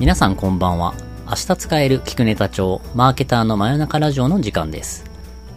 [0.00, 0.92] 皆さんこんばんは。
[1.24, 5.04] 明日使える聞くネタ帳、マーケターの真夜中ラジオの時間です。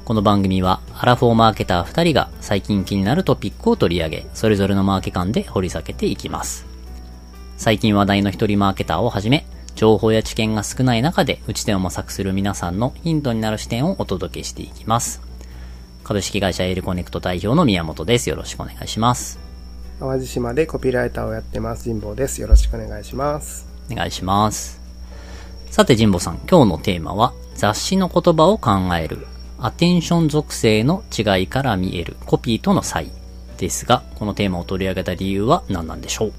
[0.06, 6.68] この番組は、アラフォーマーケター2人が最近気になるトピックを取り上げ、それぞれのマーケ観で掘り下げていきます。
[7.58, 15.20] 最近話題の一人マーケターをはじめ、情報や知見が少ない中で打ち手を模索する皆さんのヒントになる視点をお届けしていきます。
[16.04, 18.30] 株式会社エールコネクト代表の宮本です。
[18.30, 19.48] よろしくお願いします。
[20.00, 24.80] 淡路島でコピーライターをやってます神保ですよろしくお願いしますお願いします。
[25.72, 29.28] さて、神保さん、今日のテーマは、雑誌の言葉を考える、
[29.60, 33.12] アテンション属性の違いから見えるコピーとの差異
[33.58, 36.34] ですが、このテーマを取り上げた理由は何なんでしょう？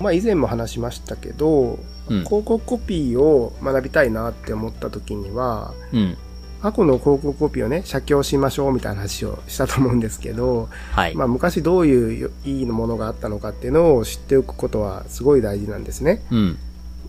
[0.00, 6.16] まあ以前も話しましたけど、うん広告コピーを学びたいなって思った時にはうん。
[6.60, 11.14] 過去の広告コピーをね写経しましょうみたいな話をしたと思うんですけど、はい。
[11.14, 16.22] まあ、昔どういういいものがあったのかっていうのを知っておくことはすごい大事なんですね。
[16.30, 16.58] うん。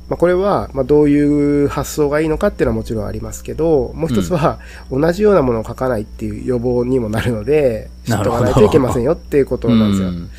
[0.07, 4.59] まあ、これは、まあ、どういう発想がいいのかっていうのはもちろんありますけど、もう一つは、
[4.91, 10.09] 同じようなものを書かないっていう予防にもなるので、知っとかないといけませんよっていうことなんですよ。
[10.09, 10.29] うん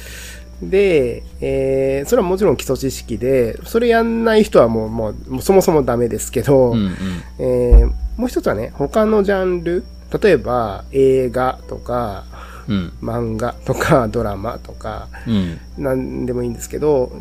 [0.62, 6.92] で、えーそれはもちろん基礎知識で、それやんない人はもう、もう、そもそもダメですけど、うんうん。
[7.38, 9.84] えーもう一つはね、他のジャンル、
[10.22, 12.24] 例えば映画とか、
[12.66, 12.92] うん。
[13.02, 15.58] 漫画とかドラマとか、うん。
[15.76, 17.12] なんでもいいんですけど、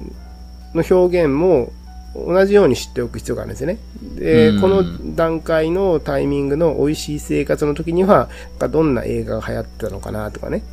[0.73, 1.73] の表現も
[2.15, 3.77] 同じように知っておく必要があるんですよね。
[4.15, 8.29] で、うんこの段階のタイミングの美味しい生活の時には、
[8.71, 10.63] どんな映画が流行ってたのかなとかね。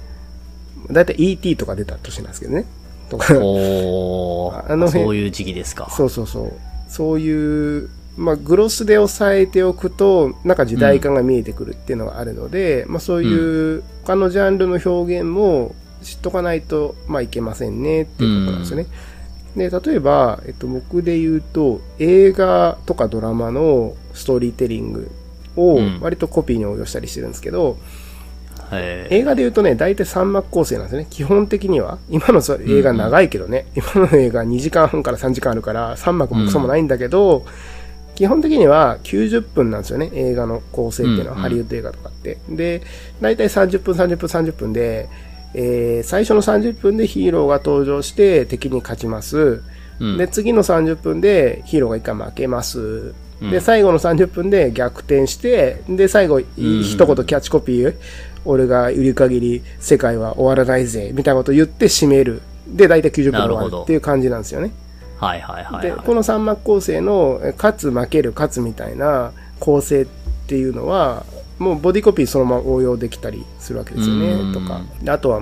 [0.91, 2.65] だいたい ET とか出た年なんですけどね。
[3.09, 5.91] とか、おー、あの辺そういう時期ですか。
[5.91, 6.53] そうそうそう。
[6.89, 18.87] そういう、まあ、グロスで押さえておくと、なんか時代感が見えてくるっていうのがあるので、まあ、そういう他のジャンルの表現も知っとかないと、まあ、いけませんねっていうことなんですよね。
[19.57, 25.11] で、例えば、えっと、僕で言うと、映画とかドラマのストーリーテリング
[25.57, 27.77] をうん割とコピーに応用したりしてるんですけど、
[28.73, 31.07] へ映画で言うとね、大体3幕構成なんですね。
[31.11, 31.99] 基本的には。
[32.09, 37.45] 今のそ映画長いけどね、今の映画2時間半から3時間あるから、3幕もクソもないんだけど、
[38.15, 42.39] 基本的には90分なんですよね、映画の構成っていうのは、うんうんハリウッド映画とかって。
[42.49, 42.83] で、
[43.21, 45.09] 大体30分、30分、30分で、
[45.55, 49.63] えー最初の30分でヒーローが登場して敵に勝ちます。
[50.01, 52.81] うんで、次の30分でヒーローが一回負けます。
[53.41, 57.95] うんで、最後の30分で逆転して、で、最後、いうん一言キャッチコピー、
[58.45, 62.41] 俺がいる限り世界は終わらないぜ、みたいなことを言って締める。
[62.69, 64.73] で、大体90分で終わなるっていう感じなんですよね。
[65.19, 66.01] はいはいはい、で、はい。
[66.07, 70.07] この三幕構成の、え勝つ、負ける、勝つみたいな構成っ
[70.47, 71.25] ていうのは、
[71.59, 74.81] もうボディコピーそのまま応用できたりするわけですようんね、とか。
[75.03, 75.41] であとは、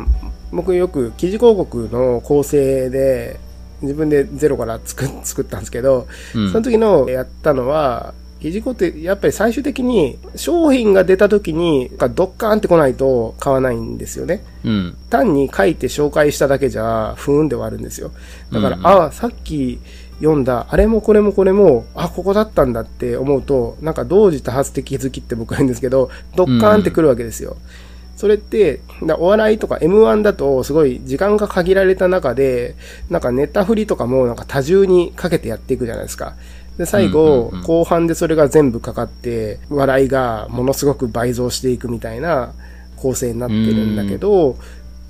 [0.52, 3.38] 僕よく記事広告の構成で、
[3.82, 14.42] 自分でゼロから作 作ったんですけど、うんその時のやったのは、記事広告ってやっぱり最終的に商品が出た時にドッカーンって来ないと買わないんですよね。
[14.64, 14.96] うん。
[15.10, 18.10] 単に書いて紹介しただけじゃ、ふーんで終わるんですよ。
[18.50, 19.78] だから、うんうんああ、さっき
[20.20, 27.56] 読んだ、あれもこれもこれも、あ、ここだったんだって思うと、なんか同時多発的気づきって僕は言うんですけど、ドッカーンってくるわけですよ。
[28.16, 32.76] それって、だお笑いとか M1 だとすごい時間が限られた中で、
[33.08, 36.34] なんかネタ振りとかもなんか多重にかけてやっていくじゃないですか。
[36.76, 42.52] で、最後、うんうんうん後半でそれが全部かかって、笑いがものすごく倍増していくみたいな
[42.96, 44.56] 構成になってるんだけど、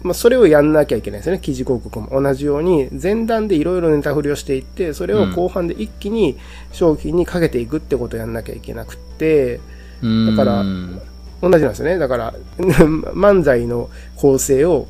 [0.02, 1.40] まあ、それをやんなきゃいけないですよね。
[1.40, 6.38] 記事広告も同じように、前段でいろいろネタ振りをしていって、それを後半で一気に
[6.72, 9.60] 商品にかけていくってことをやんなきゃいけなくって、
[10.02, 11.00] だからうん
[11.42, 11.98] 同じなんですよね。
[11.98, 14.86] だから、 漫才の構成を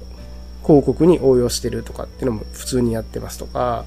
[0.62, 3.84] 広告に応用してるとかっていうのも普通にやってますとか。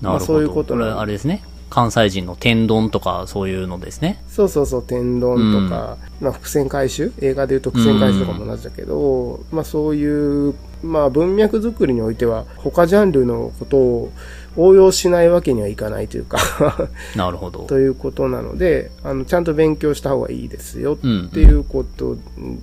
[0.00, 1.42] まあそういうことなんあれですね。
[1.70, 4.22] 関西人の天丼とかそういうのですね。
[4.28, 7.12] そうそうそう、天丼とか、まあ伏線回収？
[7.20, 14.12] 映画で言うと伏線回収とかも同じだけど、まあそういう、まあ文脈作りにおいては、他ジャンルのことを
[14.56, 16.38] 応用しないわけにはいかないというか
[17.14, 17.60] なるほど。
[17.60, 22.16] ということなので、あの、ちゃんと勉強した方がいいですようんっていうこと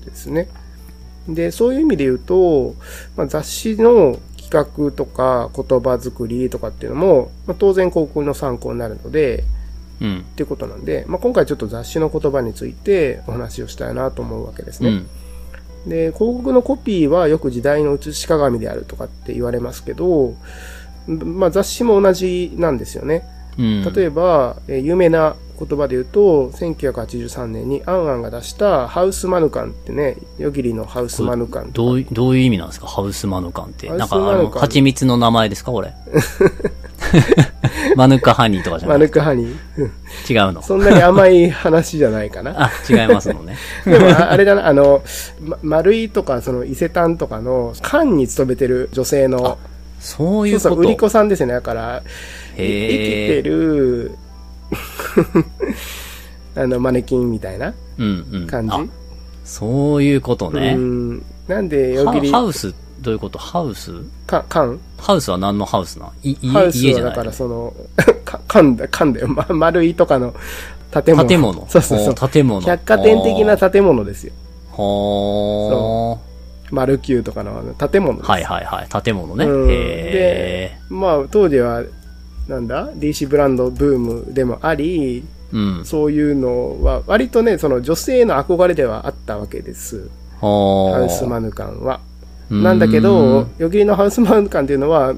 [0.05, 0.49] ですね。
[1.29, 2.75] で、そういう意味で言うと、
[3.15, 4.17] まあ、雑誌の
[4.49, 9.43] 企画とか言葉作りとかっていうのも、まあ、当然広告の参考になるので、
[9.99, 10.19] うん。
[10.19, 14.89] っていうことなんで、まあ、今回ちょっと雑誌の言葉についてお話をしたいなと思うわけですね。
[14.89, 15.89] うん。
[15.89, 20.35] で、広告のコピーはよく時代の写し鏡であるとかって言われますけど、
[21.07, 23.27] まあ、雑誌も同じなんですよね。
[23.57, 23.93] うん。
[23.93, 32.85] 例えば、えー有名な言葉で言うと、1983年にアンアンが出したハウスマヌカンってね、ヨギリのハウスマヌカンどうい、どういう意味なんですか？
[32.85, 33.89] ハウスマヌカンって。
[33.89, 35.71] なんか、あの、蜂蜜の名前ですか？
[35.71, 35.93] これ。
[37.95, 39.55] マヌカハニーとかじゃないマヌカハニー。
[39.77, 39.91] うん
[40.29, 40.61] 違うの？
[40.61, 42.53] そんなに甘い話じゃないかな。
[42.65, 43.55] あ、違いますのね。
[43.85, 45.01] でも、ああれだな、あの、
[45.41, 49.57] ま丸井とか、その伊勢丹とかの、缶に勤めてる女性の、
[49.99, 50.69] そういうこと。
[50.69, 51.53] そうそう、売り子さんですよね。
[51.53, 52.03] だから、
[52.63, 53.41] 生きて。
[53.43, 54.11] る、
[56.55, 58.47] あの、マネキンみたいなうんうん。
[58.47, 58.75] 感じ？
[58.75, 58.85] あ
[59.43, 60.79] そういうことねう。
[60.79, 61.23] ん。
[61.47, 63.39] なんで、よハぎり、ハウス、どういうこと？
[63.39, 63.91] ハウス？
[64.25, 64.79] か缶？
[64.97, 66.05] ハウスは何のハウスな
[66.51, 67.09] ハウス家家じゃない？
[67.09, 67.73] はだからその、
[68.25, 69.27] か缶だ、缶だよ。
[69.29, 70.33] ま、丸いとかの
[70.91, 71.25] 建物。
[71.27, 71.65] 建物。
[71.69, 72.15] そうそうそう。
[72.21, 72.59] お建物。
[72.61, 74.33] 百貨店的な建物ですよ。
[74.73, 76.17] は
[76.69, 78.29] 丸九とかの建物です。
[78.29, 78.33] あ。
[78.33, 79.01] はいはいはい。
[79.03, 79.45] 建物ね。
[79.45, 79.73] うんへ
[80.73, 80.77] え。
[80.89, 81.83] まあ、当時は、
[82.47, 85.23] なんだ ?DC ブランドブームでもあり、
[85.53, 85.85] うん。
[85.85, 90.09] そういうのは、割とね、その女性の憧れではあったわけです。
[90.41, 90.47] ハ
[90.93, 91.99] ハウスマヌカンは。
[92.49, 95.13] なんだけど、よぎりのハウスマヌカンっていうのは、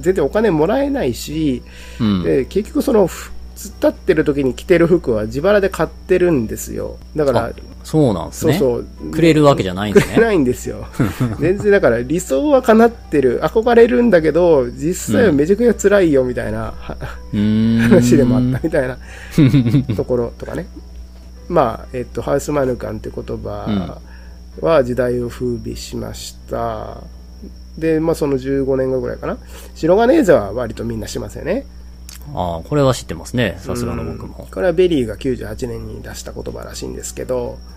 [0.00, 1.62] 全然お金もらえないし、
[2.00, 6.98] うん、で結局その、ふ突っ立ってる時に着てる服は自腹で買ってるんですよ。
[7.16, 7.52] だから、
[7.86, 8.58] そうなんですね。
[8.58, 9.12] そうそう。
[9.12, 10.14] くれるわけじゃないんですね。
[10.14, 10.88] くれないんですよ。
[11.38, 16.96] 全然だから理想は叶ってる、憧れるんだけど、実際はめちゃくちゃ辛いよみたいな、は
[17.32, 18.98] うーん話でもあったみたいな
[19.94, 20.66] ところとかね。
[21.48, 24.00] まあ、えっと、ハウスマヌカンって言葉
[24.60, 27.04] は時代を風靡しました。
[27.78, 29.38] で、まあその15年後ぐらいかな。
[29.76, 31.66] 白金ーザは割とみんなしますよね。
[32.34, 33.58] ああ、これは知ってますね。
[33.60, 34.46] さすがの僕もうん。
[34.50, 37.75] これは VERY が98年に出した言葉らしいんですけど、うーん。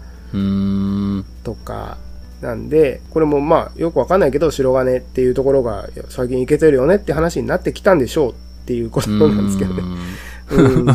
[1.43, 1.97] とか、
[2.41, 8.35] なんで、これもまあよくわかんないけど、白金っていうところが最近いけてるよねって話になってきたんでしょうっ
[8.65, 9.81] ていうことなんですけどね。
[9.81, 9.97] うん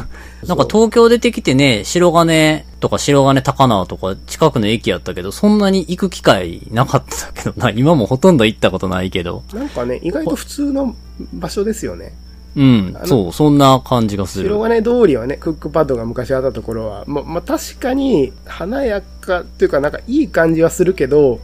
[0.46, 7.70] なんか東京出てきてね、白金とか白金高輪とか近くの駅やったけど、そんなに行く機会なかったけどな。
[7.70, 9.42] 今もほとんど行ったことないけど。
[9.54, 10.96] なんかね、意外と普通の
[11.32, 12.12] 場所ですよね。
[12.56, 14.48] うんそう、そんな感じがする。
[14.48, 21.40] 白金通りはね、クックパッドが昔あったところは、ま、まあ、確かに華やかっていうかなんかいい感じはするけど、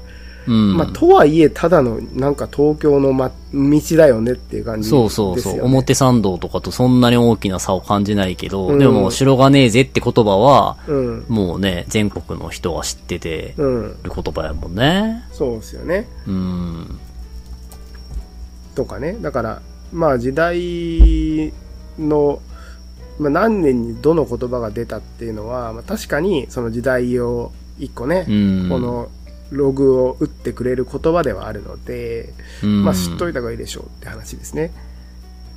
[0.46, 0.76] うん。
[0.76, 5.10] まあ、とはいえただのなんか東京の、ま、道だよねっていう感じですよ、ね。
[5.10, 5.64] そうそうそう。
[5.64, 11.24] 表参道とかとそんなに大きな差を感じないけど、うんでも白金ぜって言葉は、うん。
[11.28, 13.82] もうね、全国の人が知っててうん。
[14.02, 15.24] る言葉やもんね。
[15.32, 16.08] そうですよね。
[16.26, 16.98] うん。
[18.74, 19.16] とかね。
[19.20, 21.52] だから、まあ時代
[21.98, 22.40] の、
[23.18, 28.68] まあ、何年にどの言葉が出たっていうのは、まあ、確かにその時代を一個ね、うん。
[28.68, 29.08] この
[29.50, 32.32] ログを打ってくれる言葉ではあるので、
[32.62, 34.72] うん、まあ知っといた方がいいでしょうって話ですね。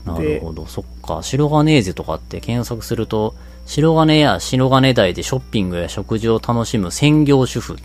[0.06, 0.65] なるほど。
[0.65, 1.21] そっか。
[1.21, 3.35] 白金ぜとかって検索すると、
[3.65, 7.77] 白金や白金台でショッピングや食事を楽しむ専業主婦。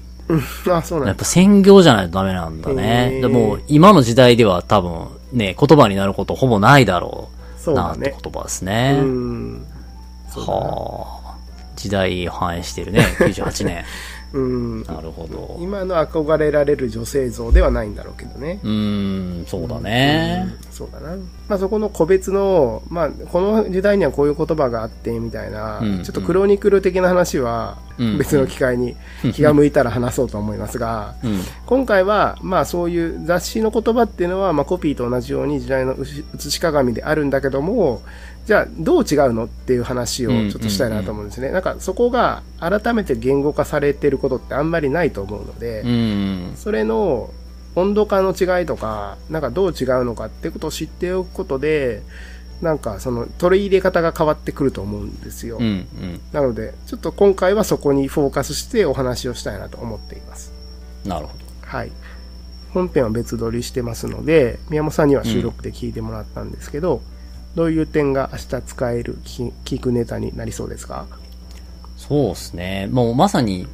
[0.71, 1.09] あ、そうなんだ。
[1.09, 3.21] やっぱ専業じゃないとダメなんだね。
[3.21, 7.61] でも、今の時代では多分、ね、言葉になることほぼないだろう。
[7.61, 8.17] そうだねなんて。
[8.23, 8.99] 言葉ですね。
[9.01, 9.67] うん。
[10.31, 11.37] はあ。
[11.77, 13.01] 時代を反映してるね。
[13.19, 13.85] 98年。
[14.33, 14.83] うん。
[14.85, 15.59] なるほど。
[15.61, 18.61] 今の憧れられる女性像ではないんだろうけどね。
[18.63, 20.47] うーん、そうだね。
[20.63, 21.17] うんそうだな。
[21.49, 28.95] まあそこの個別の、まあこの時代にはこういう言葉があってみたいな、うんちょっとクロニクル的な話はうん別の機会に
[29.33, 31.41] 気が向いたら話そうと思いますが、うん。
[31.67, 38.03] 今回はまあそういう雑誌の言葉っていうのはまあコピーと同じように時代の写し鏡であるんだけども、
[38.49, 41.51] じゃあどう違うのっていう話をちょっとしたいなと思うんですね。
[41.51, 46.53] なんかそこが改めて言語化されてることってあんまりないと思うので、うん。
[46.57, 47.29] それの
[47.77, 52.01] 温度感の違いとか、なんかどう違うのかってことを知っておくことで、
[52.63, 55.59] なんかその取り入れ方が変わってくると思うんですよ。
[55.59, 55.65] うん。
[55.65, 56.21] うん。
[56.33, 60.55] なので、ちょっと今回はそこにフォーカスしてお話をしたいなと思っています。
[61.05, 61.33] なるほ
[61.67, 61.93] はい。
[62.73, 67.03] 本編は別撮りしてますので、宮本さんには収録で聞いてもらったんですけど、
[67.59, 71.07] どういう点が明日使える聞聞くネタになりそうですか？
[71.11, 71.17] ど。
[71.97, 72.89] そうですね。
[72.93, 73.67] もうまさに、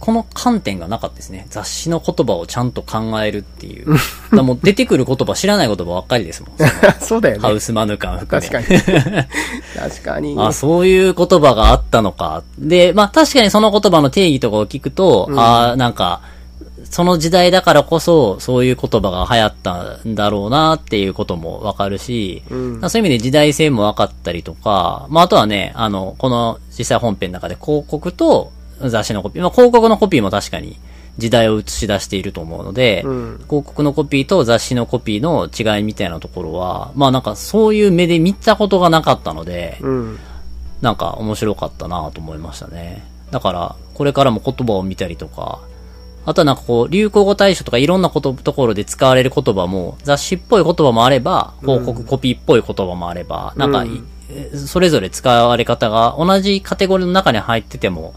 [0.00, 1.46] この観点がなかったですね。
[1.48, 3.86] 雑誌の言葉をちゃんと考えるっていう。
[4.34, 6.50] だもう出てくる言葉、知らない言葉ばっかりですもん。
[7.00, 7.40] そうだよね。
[7.42, 8.48] ハウスマヌカン含め。
[8.48, 8.80] 確かに。
[9.90, 10.34] 確かに。
[10.42, 12.42] あ、そういう言葉があったのか。
[12.58, 16.22] で、まあ確かにその言葉の定義とかを聞くと、うんああ、なんか、
[16.84, 22.90] その時代だからこそ、そういう言葉が流行ったんだろうなっていうこともわかるし、うん。
[22.90, 30.78] そういう意味で時代性も分かったりとか、まああとはね、あの、この実際本編の中で広告と雑誌のコピー、まあ広告のコピーも確かに
[31.18, 33.32] 時代を映し出していると思うので、うん。
[33.48, 40.18] 広告のコピーと雑誌のコピーの違いみたいなところは、まあなんかそういう目で見たことがなかったので、うん。
[40.80, 43.04] なんか面白かったなと思いましたね。
[43.30, 45.60] だから、これからも言葉を見たりとか、
[46.28, 58.14] あとはなんかこう、流行語大賞とかいろんなこと、ところで使われる言葉も、雑誌っぽい言葉もあれば、広告コピーっぽい言葉もあれば、なんかい、うんえそれぞれ使われ方が同じカテゴリーの中に入ってても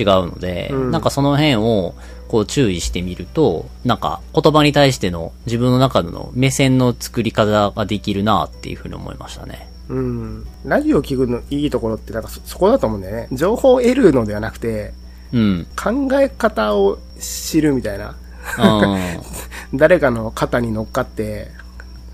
[0.00, 1.94] 違うので、うんなんかその辺を
[2.28, 9.68] こう注意してみると、なんか言葉に対しての自分の中での目線の作り方ができるなっていうふうに思いましたね。
[9.90, 10.46] うん。
[10.64, 13.28] ラジオを聞くのいいところって、なんかそ、そこだと思うんだよね。
[13.32, 14.94] 情報を得るのではなくて、
[15.32, 15.66] うん。
[15.76, 18.14] 考え方を知るみたいな。
[18.58, 18.98] うん。
[19.78, 21.50] 誰かの肩に乗っかって、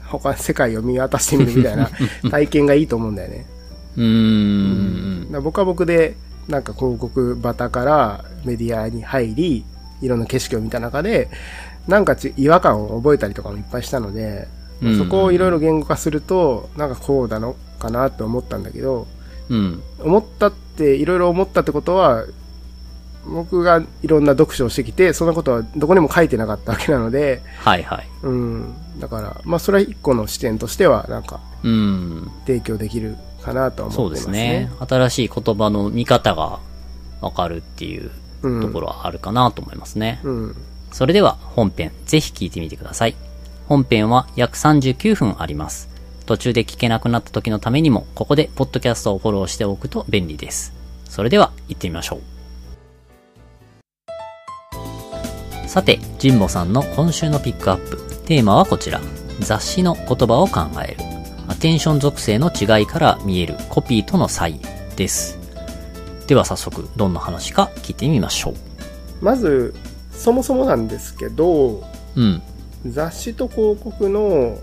[0.07, 1.91] 他、世界を見渡してみるみたいな
[2.31, 3.47] 体験がいいと思うんだよね。
[3.97, 5.43] うーん。
[5.43, 6.17] 僕は僕で、
[6.49, 9.65] なんか広告バタからメディアに入り、
[10.01, 11.29] いろんな景色を見た中で、
[11.87, 14.49] なんかち違和感を覚えたりとかもいっぱいしたので、
[14.81, 19.09] うんそこをいろいろ言語化すると、なんかこうだのかなって思ったんだけど、
[19.49, 19.83] うん。
[19.99, 22.25] 思ったって、いろいろ思ったってことは、
[23.27, 28.09] 僕がいろんな読書をしてきて、そんなことはどこにも書いてなかったわけなので、はいはい。
[28.23, 28.75] うん。
[28.99, 32.31] だから、まあそれは一個の視点としては、なんかうん。
[32.47, 34.49] 提供できるかなとはそうで思ってますすね。
[34.61, 34.71] ね。
[34.89, 36.61] 新しい言葉の見方が
[37.21, 38.11] わかるっていう
[38.43, 38.63] うん。
[38.63, 40.21] ところはあるかなと思いますね。
[40.25, 40.57] うん。
[40.93, 43.17] それでは本編ぜひ聞いてみてください。
[43.67, 45.89] 本編は約39分あります。
[46.25, 50.73] 途中で聞けなくなった時のためにも、ここでポッドキャストをフォローしておくと便利です。
[51.07, 52.38] それでは行ってみましょう。
[55.69, 57.99] さて、ジンボさんの今週のピックアップ。
[58.25, 59.03] テーマはこちら。
[59.41, 60.97] 雑誌の言葉を考える。
[61.47, 64.59] アテンション属性の違いから見えるコピーとの差異
[64.97, 65.39] です。
[66.27, 68.55] では早速、どんな話か聞いてみましょう。
[69.21, 69.75] まず、
[70.11, 71.85] そもそもなんですけど、
[72.17, 72.43] うん。
[72.87, 74.59] 雑誌と広告の、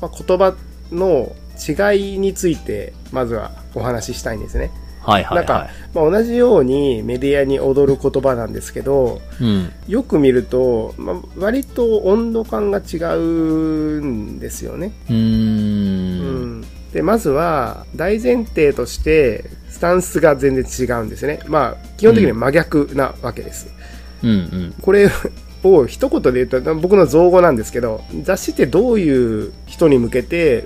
[0.00, 0.54] まあ、言葉
[0.92, 4.70] の違いについて、まずはお話ししたいんですね。
[5.04, 5.46] はいはいはい。
[5.46, 9.72] なんか、まあ、同じようにメディアに踊る言葉なんですけど、うん。
[9.86, 14.92] よく見ると、まあ、割と温度感が違うんですよね。
[15.08, 15.14] うー。
[15.14, 16.64] うんん。
[16.92, 21.40] で、まずは、大前提として、スタンスが全然違うんですね。
[21.46, 23.68] まあ、基本的には真逆なわけです。
[24.22, 24.74] うんうん。
[24.80, 25.10] これ
[25.64, 30.64] を一言で言うと、僕の造語なんですけど、雑誌ってどういう人に向けて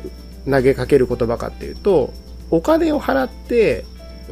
[0.48, 2.12] 投げかける言葉かっていうと、
[2.50, 3.84] お金を払って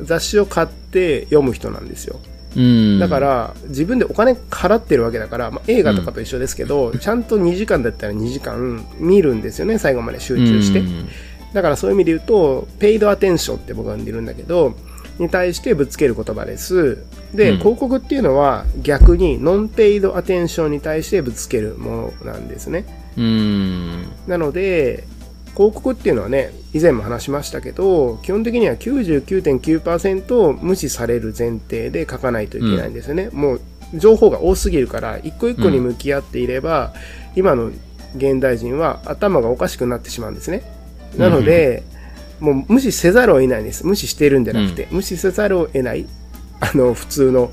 [0.02, 2.20] 雑誌を買って読む人なんですよ。
[2.56, 2.98] うん。
[2.98, 10.82] だか、ら、自分でお金払ってるわけだから、まあ、映画とかと一緒ですけど、ちゃんと2時間だったら2時間見るんですよね、最後まで集中して。
[11.52, 14.74] だからそういう意味で言うと、ペイドアテンションって僕は呼んでるんだけど、
[15.18, 16.98] に対してぶつける言葉です。
[17.34, 22.84] で、うん広告っていうのは逆にノンペイドアテンションに対してぶつけるものなんですね。
[23.16, 23.24] うん。
[23.24, 24.06] うん。
[24.26, 25.04] なので、
[25.56, 33.30] 広告っていうのはね、以前も話しましたけど、基本的には99.9%無視される前提で書かないといけないんですよね。
[33.32, 33.60] もう
[33.94, 36.92] 情報が多すぎるから、一個一個に向き合っていれば、
[37.34, 37.70] 今の
[38.16, 40.62] 現代人は頭がおかしくなってしまうんですね。
[41.16, 41.84] なので、
[42.38, 43.86] もう無視せざるを得ないんです。
[43.86, 46.06] 無視してるんじゃなくて、無視せざるを得ない、
[46.60, 47.50] あの、普通の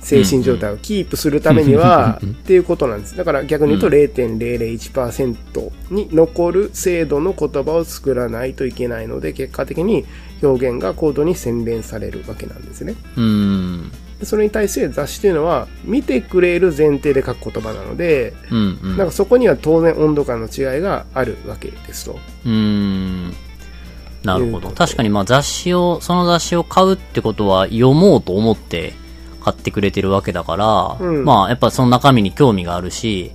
[0.00, 3.16] 精神状態をキープするためには、っていうことなんです。
[3.16, 10.04] だから逆に言うとうん0.001%に残る精度の言葉を作らないといけないので、結果的に
[10.42, 12.94] 表現が高度に洗練されるわけなんですね。
[13.16, 13.92] うん。
[14.18, 18.78] でそれに対して雑誌というのは、見てくれる前提で書く言葉なので、うん。
[18.82, 18.96] うん。
[18.96, 22.18] なんかそこには当然温度感の違いがあるわけですと。
[22.46, 23.34] うーん。
[24.22, 24.70] なるほど。
[24.70, 28.92] 確かにまあ雑誌を、その雑誌を買うってことは読もうと思って
[29.40, 33.32] 買ってくれてるわけだから、うんまあやっぱその中身に興味があるし、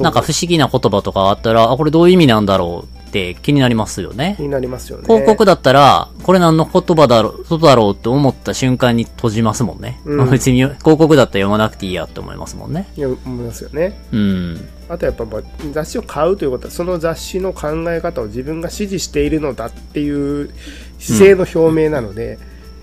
[0.00, 4.36] なんか不思議な言葉とかあったら、あ、これどういう意味なんだろうって気になりますよね。
[4.38, 5.04] になりますよね。
[5.04, 10.00] 広告だったら、これ何の言葉だろう、ことだろうって思った瞬間に閉じますもんね。
[10.04, 12.86] うんまあ別に広告だったら読まなくていいやって思いますもんね。
[12.96, 13.98] いや思いますよね。
[14.12, 14.68] うん。
[14.88, 20.50] あとやっぱまあ雑誌を買うということは、その雑誌の考え方を自分が支持しているのだっていう
[20.98, 22.38] 姿勢の表明なので、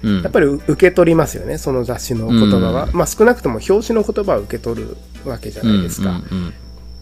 [0.06, 0.22] うん。
[0.22, 2.86] やっぱり受け取りますよね、その雑誌の言葉は。
[2.86, 6.10] うまあ少なくとも表紙の言葉は受け取るわけじゃないですか。
[6.10, 6.54] うんうん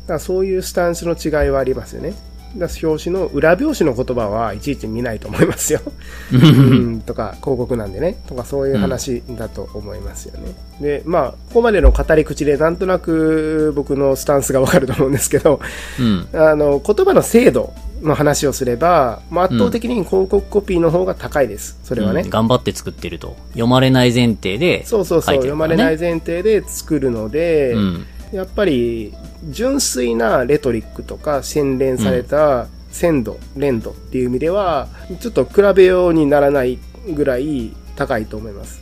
[0.03, 2.13] だからそういうスタンスの違いはありますよね。
[2.57, 5.79] だ表紙の裏表紙の言葉はいちいち見ないと思いますよ。
[6.31, 6.41] うん。
[6.41, 10.53] うん、とか広告なんでねとかそういう話だと思いますよね。
[10.79, 15.59] でまあここまでの語り口でなんとなく僕のスタンスがわかると思うんですけど
[15.99, 16.27] うん。
[16.33, 21.79] あの言葉の精度の話をすれば、まあ、圧倒的に広告コピーの方が高いです。
[21.83, 22.21] それはね。
[22.21, 23.35] うん頑張って作ってると。
[23.49, 28.05] 読まれない前提で、そうそうそう、読まれない前提で作るので、うん。
[28.31, 29.13] やっぱり
[29.49, 34.87] 純粋なレトリックとか洗練された鮮度、連度っていう意味では
[35.19, 36.79] ちょっと比べようにならない
[37.13, 38.81] ぐらい高いと思います。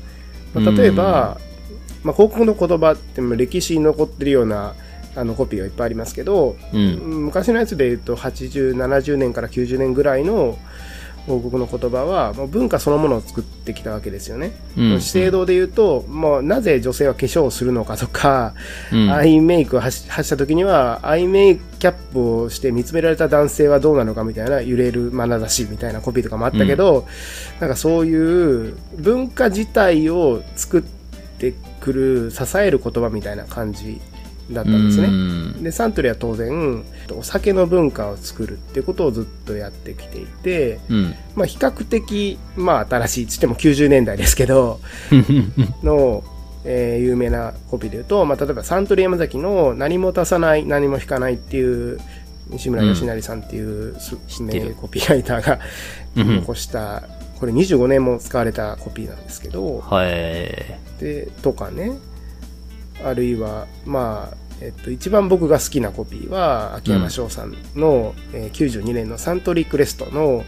[0.53, 1.37] まあ例えば、
[2.03, 4.73] まあ、広告の言葉っても歴史に残ってるような
[5.15, 7.25] あのコピーがいっぱいありますけど、うん。
[7.25, 10.57] 昔のやつで言うと80、70年から90年ぐらいの
[11.27, 14.53] 王国の言葉は、もう文化そのものを作ってきたわけですよね。
[14.77, 18.53] うん資生堂で言うと、もうなぜ女性は化粧をするのかとか、
[18.91, 27.07] うんアイメイクを発した時には、アイメイクキャップをして見つめられた男性はどうなのかみたいな揺れる眼差しみたいなコピーとかもあったけど、
[27.59, 34.01] なんかそういう文化自体を作ってくる、支える言葉みたいな感じ
[34.49, 35.07] だったんですね。
[35.07, 36.83] うんで、サントリーは当然、
[37.17, 41.15] お酒の文化を作るっていうことをずっとやってきていて、うん。
[41.35, 44.79] まあ比較的、まあ新しい、つっても90年代ですけど、
[45.83, 46.23] の、
[46.63, 51.99] えー有名なコピーで言うと、まあ例えばサントリー山崎の何も足さない、何も引かないっていう、
[52.49, 55.59] 西村義成さんっていうす、知ってる名コピーライターが
[56.15, 57.03] うん残した、
[57.39, 60.09] これ25年も使われたコピーなんですけど、はい。
[60.99, 61.93] で、とかね、
[63.05, 70.45] あるいは、まあ、えっと、一番僕が好きなコピーは、秋山翔さんの、えー92年のサントリークレストの、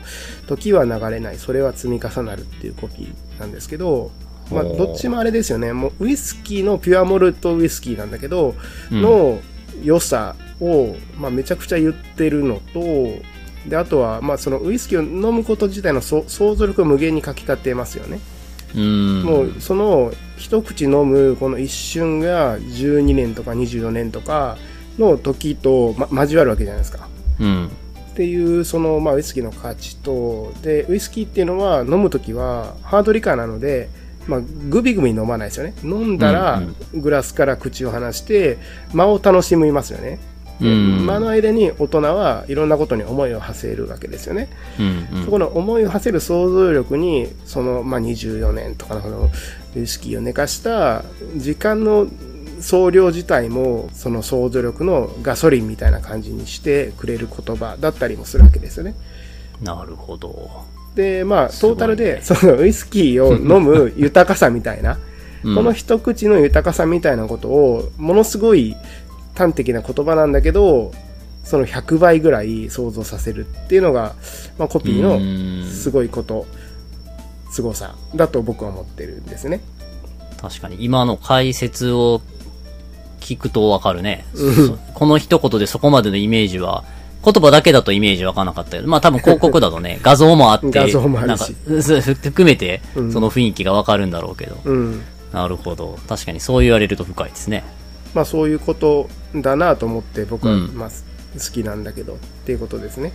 [0.47, 4.11] 時は流れない、それは積み重なるっていうコピーなんですけど、
[4.51, 8.55] まあ、どっちもあれですよね、もうウイスキーのピュアモルトウイスキーなんだけど、
[8.91, 9.01] うん。
[9.01, 9.39] の
[9.83, 12.81] 良さを、まあ、めちゃくちゃ言ってるのと、
[13.67, 18.19] で、あとは、まあ、そのウイスキーを飲むこと自体のそ想像力を無限にかき立てますよね。
[18.75, 19.23] うん。
[19.23, 24.57] もうその一口飲むこの一瞬が12年とか24年とか
[24.97, 27.07] の時と、ま、交わるわけじゃないですか。
[27.39, 27.71] うん。
[28.13, 33.89] っていうその、まあ、ウイスキーの価値とでウイスキーっていうのは飲む時はハードリカーなので、
[34.27, 36.61] まあ、グビグビ飲まないですよね飲んだら
[36.93, 38.59] うんグラスから口を離して
[38.93, 40.19] 間を楽しみますよね、で
[40.67, 45.07] うん間の間に大人はいろんなことに思いを馳せるわけですよねうん。
[45.17, 49.29] うんそこの思いを馳せる想像力に、その、まあ、24年とかのこの
[49.75, 51.03] ウイスキーを寝かした
[51.35, 52.07] 時間の
[52.59, 58.95] 総量自体も、その想像力のガソリンみたいな感じにしてくれる言葉だったりもするわけですよね。
[59.61, 60.63] なるほど。
[60.95, 65.03] で、まあ、トータルで、そのウイスキーを飲む豊かさみたいな、うん
[65.43, 68.77] この一口の豊かさみたいなことを、ものすごい
[69.35, 70.91] 端的な言葉なんだけど、
[71.43, 74.15] その100倍ぐらい想像させるっていうのが、
[74.57, 76.45] まあ、コピーのうんすごいこと、
[77.51, 79.61] 凄さだと僕は思ってるんですね。
[80.41, 82.21] 確かに、今の解説を
[83.19, 84.25] 聞くとわかるね。
[84.33, 86.83] そこの一言でそこまでのイメージは、
[87.23, 94.57] 言葉だけだとイメージわかんなかったけど、まあ多分広告だとね、 画像もあって、画像もあるしなんか、そう含めてう、んその雰囲気がわかるんだろうけど。
[94.65, 95.01] うん。
[95.31, 95.97] なるほど。
[96.07, 97.63] 確かにそう言われると深いですね。
[98.13, 103.11] まあそういうことだなと思って僕は、うんまあ好きなんだけどっていうことですね。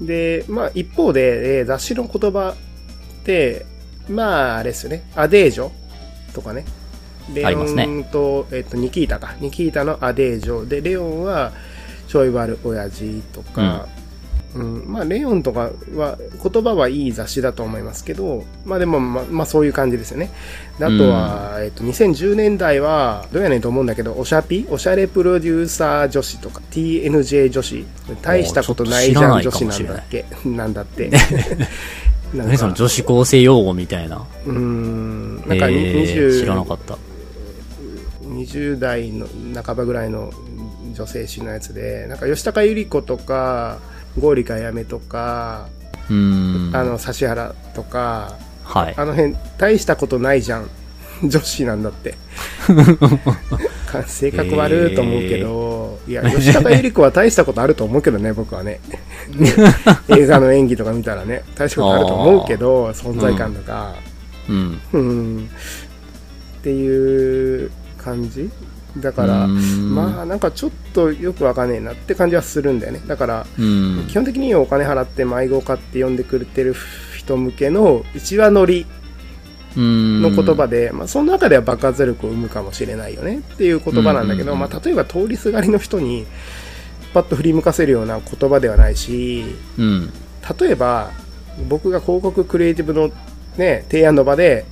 [0.00, 3.66] で、まあ一方で、えー雑誌の言葉って、
[4.08, 5.10] まああれですよね。
[5.16, 5.70] アデージョ
[6.34, 6.64] とかね。
[7.34, 9.34] レオンと、えっ、と、ニキータか。
[9.40, 11.52] ニキータのアデージョで、レオンは
[12.08, 13.86] ちょい悪親父とか、
[14.54, 20.30] うん、まあ、レオンとかは、言葉はいい雑誌だと思いますけど、まあでも、まあ、まあそういう感じですよね。
[20.78, 27.84] であとは、えっと、2010年代は、どうやねんと思うんだけど、おしゃぴおしゃれプロデューサー女子とか、TNJ 女子、
[28.20, 30.24] 大したことないじゃん女子なんだっけ？
[30.44, 31.10] なんだって。
[32.34, 34.22] 何そのか、女子高生用語みたいな。
[34.46, 36.98] うーん、なんかに、えー知らな20かった。
[38.28, 39.26] 20代の
[39.62, 40.32] 半ばぐらいの
[40.94, 43.78] 女性誌のやつで、なんか吉高由里子とか、
[44.18, 45.68] ゴーリカやめとか。
[46.08, 48.94] あの、指原とか、はい。
[48.96, 50.68] あの辺、大したことないじゃん。
[51.22, 52.14] 女子なんだって。
[53.86, 58.80] か 性格悪いと思うけど、いや、吉高由里子は大したことあると思うけどね、 僕はね。
[60.08, 63.94] 映画の演技とか見たらね、大したことあると思うけど、存在感とか、
[64.48, 64.80] うん。
[64.92, 65.50] うん、
[66.58, 68.50] っていう感じ？
[68.98, 73.00] だから、まあなんかちょっとよくわかんねえなって感じはするんだよね。
[73.06, 74.06] だから、うん。
[74.08, 76.74] 基本的にお金払って迷子買って呼んでくれてる
[77.16, 78.86] 人向けの一話乗り
[79.76, 86.26] のの言葉で、まあ、その中では爆発力を生むかもしれないよねっていう言葉なんだけど、まあ、例えば通りすがりの人に
[87.14, 89.44] パッと振り向かせるような言葉ではないし
[89.78, 90.12] うん。
[90.58, 91.10] 例えば
[91.68, 93.10] 僕が広告クリエイティブの、
[93.56, 94.64] ね、提案の場で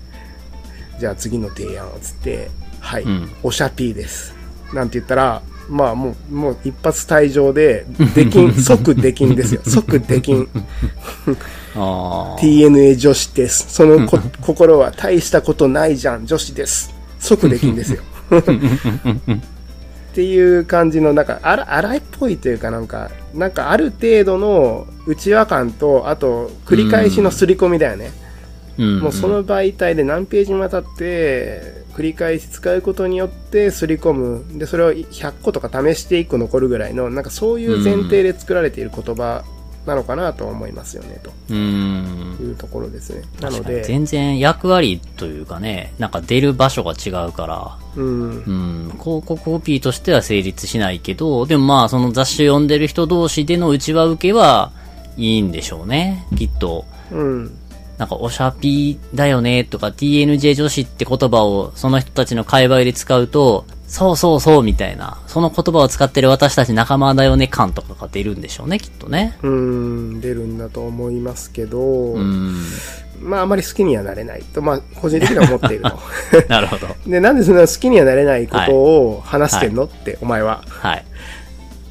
[0.98, 2.50] じゃあ次の提案をつって
[2.80, 4.34] はい、うんおしゃぴーです
[4.74, 10.48] なんて言ったらまあもうもう一発退場でできん 即できんですよ即できん。
[11.74, 13.72] TNA 女子です。
[13.72, 16.92] そのこ心は大したことないじゃん、女子です。
[17.18, 18.02] 即できんですよ。
[20.10, 28.10] っていう感じの、なんか、あら荒いっぽいというかなんか、なんかある程度の内輪感と、あと、繰り返しの刷り込みだよね。
[28.76, 29.00] うん。
[29.00, 34.58] もうその媒体で何ページにわたって、繰り返し使うことによって刷り込む。
[34.58, 39.44] で、それを100個とか試して1個残るぐらいの、なんかそういう前提で作られている言葉
[39.86, 41.30] なのかなと思いますよね、と。
[41.52, 43.22] いうところですね。
[43.40, 48.52] なので、全然役割というかね、なんか出る場所が違うから、うん、う
[48.88, 54.72] ん、広告コピーとしては成立しないけど、でもまあその雑誌を読んでる人同士での内輪受けは
[55.16, 56.26] いいんでしょうね。
[56.36, 56.84] きっと。
[57.10, 57.56] うん、
[58.00, 69.36] なんか、おしゃぴーだよねとか、TNJ 女子って言葉をその人たちの界隈で使うと、そうそうそうみたいな、その言葉を使ってる私たち仲間だよね感とかが出るんでしょうね、きっとね。
[69.42, 72.64] うん、出るんだと思いますけど、うん。
[73.20, 75.98] まああまり好きにはなれないと、まあ個人的には思っていると。
[76.48, 76.86] なるほど。
[77.06, 80.64] で、なんでそんな好きにはなれないことを話してんの、って、お前は。
[80.66, 81.04] はい。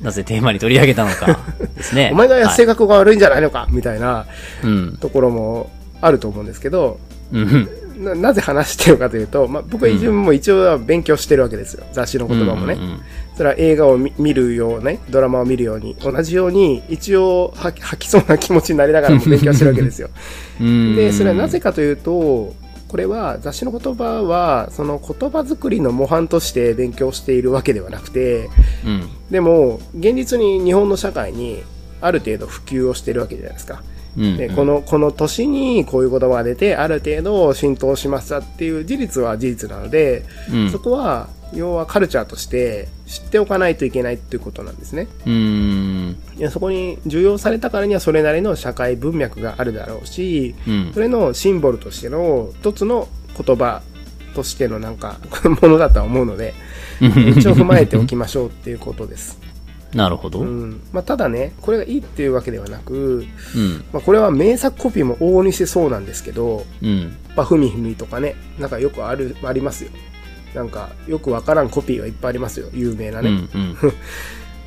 [0.01, 1.39] なぜテーマに取り上げたのか
[1.75, 2.09] ですね。
[2.13, 4.25] お前がはい性格が悪いんじゃないのか、みたいな
[4.63, 4.97] うん。
[4.99, 5.69] ところも
[6.01, 6.99] あると思うんですけど、
[7.31, 7.69] うん。
[7.99, 11.85] ななぜ話してるかというと、まあ、僕は自分も一応は勉強してるわけですよ。
[11.91, 12.75] 雑誌の言葉もね。
[12.75, 13.01] うんうん
[13.39, 20.09] それは映画を見見るようね、ドラマを見るように、同じように一応吐きそうな気持ちになりながらも勉強してるわけですよ。
[20.59, 20.93] うん。
[20.97, 22.53] で、それはなぜかというと、
[22.89, 28.49] これは雑誌の言葉は、その言葉作りの模範として勉強しているわけではなくて、
[28.85, 29.03] うん。
[29.31, 31.63] でも、現実に日本の社会に
[32.01, 33.81] ある程度普及をしてるわけじゃないですか。
[34.17, 34.37] うん。
[34.37, 45.07] でこの、この年にこういう言葉が出て、ある程度浸透しましたっていう事実は事実なので、うん、そこは、要はカルチャーとして知っておかないといけないっていうことなんですね。
[45.25, 46.17] うん。
[46.37, 50.99] いやそこに重要されたからにはそれなりの社会文脈があるだろうし、うんそ。
[50.99, 53.81] れのシンボルとしての一つの言葉
[54.35, 55.17] としてのなんか
[55.61, 56.53] ものだとは思うので、
[56.99, 59.39] 一応踏まえておきましょうっていうことです。
[59.93, 60.39] なるほど。
[60.39, 60.69] ううん。
[60.71, 60.81] ん。
[60.91, 63.25] まあ、ただね、これがいいっていうわけではなく、
[63.91, 67.17] まあ、これは名作コピーも往々にしてそうなんですけど、うん。
[67.35, 69.91] まあ、ふみふみとかね、なんかよくある、ありますよ。
[70.53, 72.67] なんか、よくわからんコピーがいっぱいありますよ。
[72.73, 73.25] 有名なうん。
[73.25, 73.47] ね。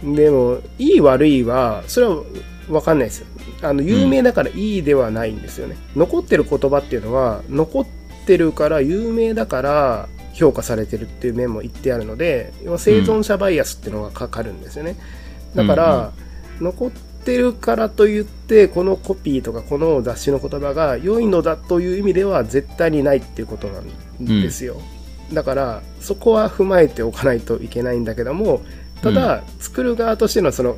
[0.03, 0.15] うん。
[0.17, 2.23] でも、いい悪いは、それは
[2.69, 3.27] わかんないですよ。
[3.63, 5.77] あの、有名だからいいではないんですよね。
[5.97, 7.87] 残ってる言葉っていうのは、残っ
[8.27, 14.97] てるから、有名だから、評価されてるっていう面も言ってあるので、要は生存者バイアスっていうのがかかるんですよね。
[15.55, 16.13] だから、
[16.61, 24.81] 残ってるからといって、このコピーとかこの雑誌の言葉が良いのだという意味では絶対にないっていうことなんですよ。
[25.33, 28.63] だから、そこは踏まえておかないといけないんだけども、
[29.03, 30.77] ただ、作る側としてのその、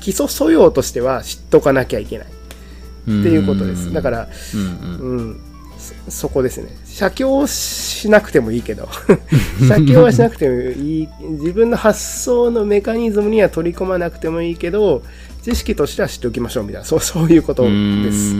[0.00, 2.30] 基礎素養としては知っとかなきゃいけないっ
[3.04, 3.92] ていうことです。
[3.92, 5.40] だから、うんうん。
[6.06, 6.68] うん、そそこですね。
[6.84, 8.88] 写経しなくてもいいけど、
[9.68, 15.02] 写経はしなくてもいい、自分の発想のメカニズムには取り込まなくてもいいけど、
[15.42, 18.34] 知識としては知っておきましょうみたいな、そうそういうことうです。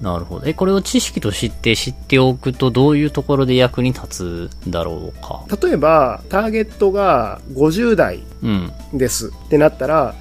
[0.00, 0.46] なるほど。
[0.46, 5.44] え、これを知識として知っておくとどういうところで役に立つんだろうか？
[5.62, 8.72] 例えば、ターゲットが50代うん。
[8.94, 10.14] ですってなったら、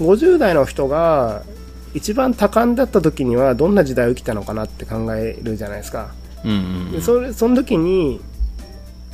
[0.00, 1.42] 50代の人が
[1.96, 6.10] 一番多感だった時にはどんな時代を生きたのかなって考えるじゃないですか。
[6.44, 6.92] うんうん。
[6.92, 8.20] でそれその時に、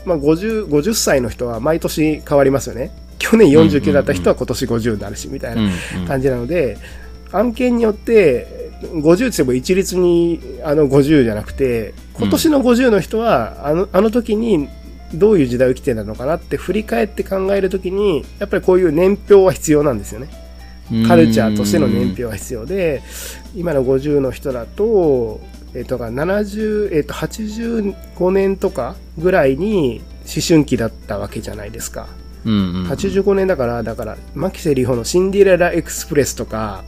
[0.04, 2.90] まあ、50, 50歳の人は毎年変わりますよね
[3.20, 5.66] 去年49だった人は今年50になるしみたいなう
[6.02, 6.76] ん感じなので、
[7.30, 14.68] 案件によって50って言っても一律にあの50じゃなくて今年の50の人はあのあの時に
[15.14, 20.41] どういう時代を生きてたのかなって振り返って考える時にやっぱりこういう年表は必要なんですよね。
[20.90, 23.02] うんカルチャーとしての年表は必要で、
[23.54, 25.40] 今の50の人だと、
[25.74, 32.08] えっ、と、70、えっ、と、85年とかぐらいに思春期だったわけじゃないですか。
[32.44, 32.86] うんうん。
[32.88, 36.84] 85年だから、だから、牧瀬里穂のシンデレラエクスプレスとか、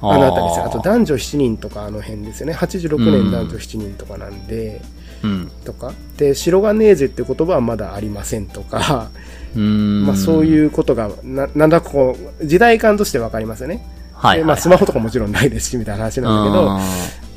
[0.00, 0.64] あのあたりですよ。
[0.64, 2.54] あと、男女7人とかあの辺ですよね。
[2.54, 4.80] 86年男女7人とかなんで、
[5.22, 5.50] うん。
[5.64, 5.92] とか。
[6.16, 9.20] で、白金ネーゼって言葉はまだありませんとか、うん。
[9.58, 13.86] まあそういうことが、ななんだかこう、時代感としてわかりますよね。
[14.14, 14.38] はい、はい。
[14.38, 16.80] でまあ、スマホとかもちろんないですし、みたいな話なんだけど、あ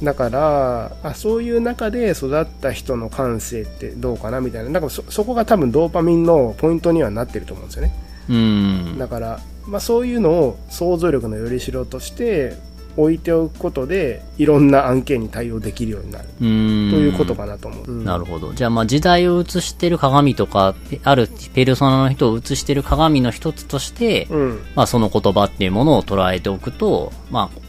[0.04, 7.93] だからあ、そういう中で育った人の感性ってどうかなみたいな、なんかそそこが多分ドーパミンのポイントにはなってると思うんですよね。
[8.30, 8.97] ーうん。
[8.99, 12.56] だから、まあ、そういうのを想像力のよりしろとして
[12.97, 16.27] 置いておくことで、いろんな案件に対応できるようになる。
[16.39, 17.91] ということかなと思う。
[17.91, 18.53] うんなるほど。
[18.53, 24.60] じゃあまあ時代を映してる鏡とか、あるペルソナの人を映してる鏡の一つとして、うん。
[24.75, 27.60] まあその言葉っていうものを捉えておくと、まあ、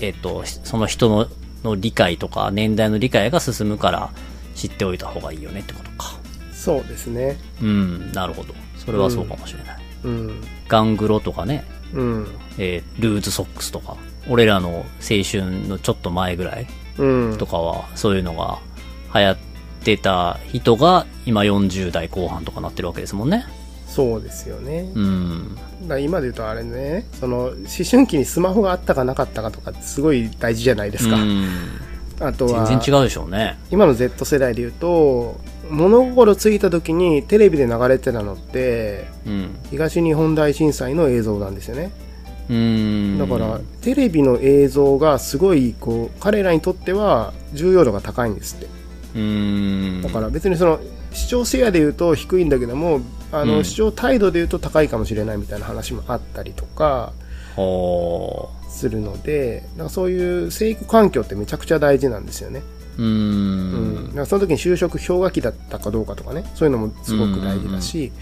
[0.00, 1.26] えっ、と、その人の
[1.64, 4.10] の理解とか年代の理解が進むから
[4.54, 6.16] 知っておいた方がいいよねってことか。
[6.52, 7.36] そうですね。
[7.62, 8.54] うん、なるほど。
[8.76, 9.78] それはそうかもしれない。
[10.04, 10.40] うん。
[10.68, 12.26] ガングロとかね、うん。
[12.58, 13.96] えールーズソックスとか、
[14.28, 16.66] 俺らの青春のちょっと前ぐらい
[16.98, 17.38] うん。
[17.38, 18.58] とかは、そういうのが
[19.14, 19.36] 流行っ
[19.84, 23.46] てた人が今40代後半とかなってるわけですもんね。
[23.86, 24.90] そうですよね。
[24.94, 25.58] うん。
[25.86, 27.54] だ今で言うとあれね、その、思
[27.90, 31.16] 春期にスマホがあったかなかったかとかすごい大事じゃないですか。
[31.16, 31.48] うん
[32.20, 33.58] あとは、全然違うでしょうね。
[33.70, 35.38] 今の Z 世代で言うと、
[35.70, 39.56] 物心ついた時にテレビで流れてたのって、うん。
[39.70, 41.92] 東日本大震災の映像なんですよね。
[42.50, 43.18] うん。
[43.18, 48.66] だから、テレビの映像がすごい、こう、彼らにとっては重要度が高いんですって。
[49.16, 50.02] うん。
[50.02, 50.80] だから別にその、
[51.12, 53.00] 視聴シェアで言うと低いんだけども、
[53.32, 57.12] あの、うん視聴態度で言うと高いかもしれないみたいな話もあったりとか
[57.56, 62.62] ほするので、だからそういう生育環境ってめちゃくちゃ大事なんですよね。
[62.96, 63.02] う。
[63.02, 63.94] ううん。
[63.94, 64.12] だん。
[64.14, 68.12] からその時に就職氷河期だったかどうかとかね、そういうのもすごく大事だし、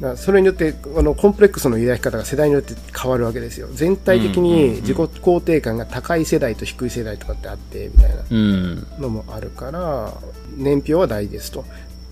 [0.00, 3.68] だそれによってあのコンプレックスの抱き方が世代によって変わるわけですよ。
[3.72, 8.86] 全体的に自己肯定感が高い世代と低い世代とかってあってみたいなうん。
[8.98, 10.14] のもあるから、
[10.56, 11.64] 年表は大事ですと。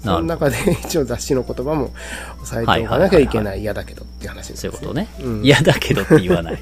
[0.03, 1.93] その中で一応雑誌の言葉も
[2.37, 5.45] 抑えておかなきゃいけない嫌だけどって話です、そういうことねうん。
[5.45, 6.59] 嫌だけどって言わない。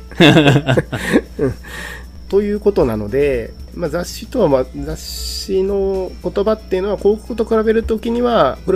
[2.28, 8.72] ということなので、まあ、雑誌とは、まあ、雑誌の言葉っていうのは広告と比べるときには比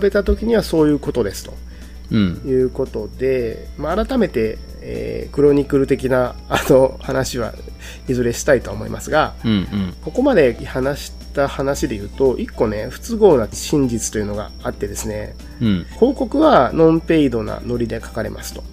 [0.00, 1.69] べたときにはそういうことですとうん。
[2.14, 7.54] いうことで、まあ、改めて、えークロニクル的な あの話は
[8.08, 9.94] いずれしたいと思いますがうんうん。
[10.02, 15.86] ここまで話した話で言うと一個ね不都合な真実というのがあってですねうん。
[15.94, 18.64] 広告はノンペイドなノリで書かれますと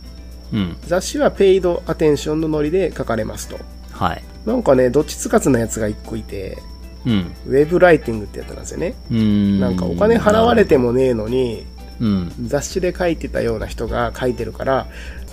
[0.53, 0.77] うん。
[0.87, 3.59] 雑誌はペイドアテンションのノリで書かれますと
[3.91, 4.23] はい。
[4.45, 6.57] なんかねどっちつかずなやつが一個いて
[7.05, 7.31] うん。
[7.47, 8.93] ウェブライティングってやつなんですよね。
[9.11, 9.59] うん。
[9.59, 11.65] なんかお金払われてもねえのに、
[11.99, 12.31] うん。
[12.47, 14.87] 雑誌で書いてたような人が書いてるから、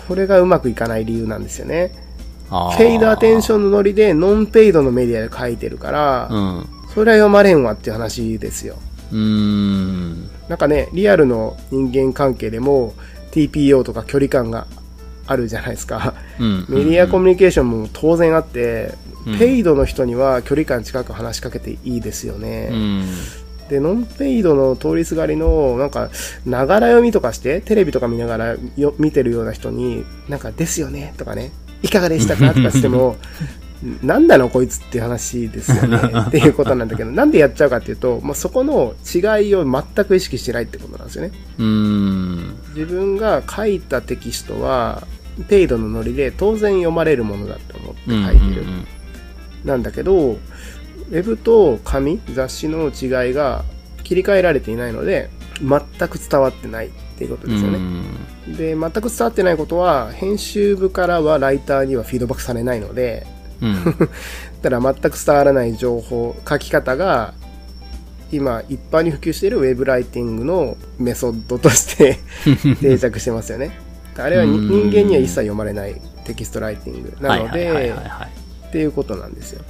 [0.09, 1.93] これがうまくいかない理由なんですよね。
[2.51, 6.69] あーペイドアテンションのノリでノンペイドのメディアで書いてるから、うん。
[6.95, 8.77] それは読まれんわっていう話ですよ。
[9.13, 10.29] うーん。
[10.49, 12.95] なんかね、リアルの人間関係でも
[13.33, 14.67] TPO とか距離感が
[15.27, 16.15] あるじゃないですか。
[16.39, 16.67] うん。
[16.69, 22.69] メディアコミュニケーションも当然あって、うんペイドの人には距離感近く話しかけていいですよね。
[22.71, 23.05] うん。
[23.69, 26.11] で、ノンペイドの通りすがりの、なんか、
[26.47, 31.51] ながら読みとかして、テレビとか見ながらよ見てるような人に、なんか、ですよねとかね、
[31.83, 32.53] いかがでしたか？
[32.55, 33.17] とかしても、
[34.03, 35.99] なんだのこいつっていう話ですよね
[36.29, 41.33] っていうことなんだけど、なんでやっちゃうかっていうと、まあ、そこの違いを全く意識してないってことなんですよね。
[41.59, 42.55] うーん。
[42.75, 45.07] 自分が書いたテキストは、
[45.49, 48.25] ペイドのノリで当然読まれるものだと思ってうん。
[48.25, 48.65] 書いてる。
[49.65, 50.39] なんだけど、
[51.11, 53.65] ウェブと紙、雑誌の違いが
[54.03, 57.79] 切り替えられていないので、全く伝わってないっていうことですよね。
[58.57, 63.27] で、全く伝わってないことは、編集部からはライターにはフィードバックされないので、
[63.61, 63.85] うん。
[64.63, 67.35] だから全く伝わらない情報、書き方が、
[68.33, 72.19] 今一般に普及しているウェブライティングのメソッドとして
[72.81, 73.79] 定着してますよね。
[74.17, 77.95] あれは人間には一切読まれないテキストライティングなので。
[78.69, 79.63] っていうことなんですよ。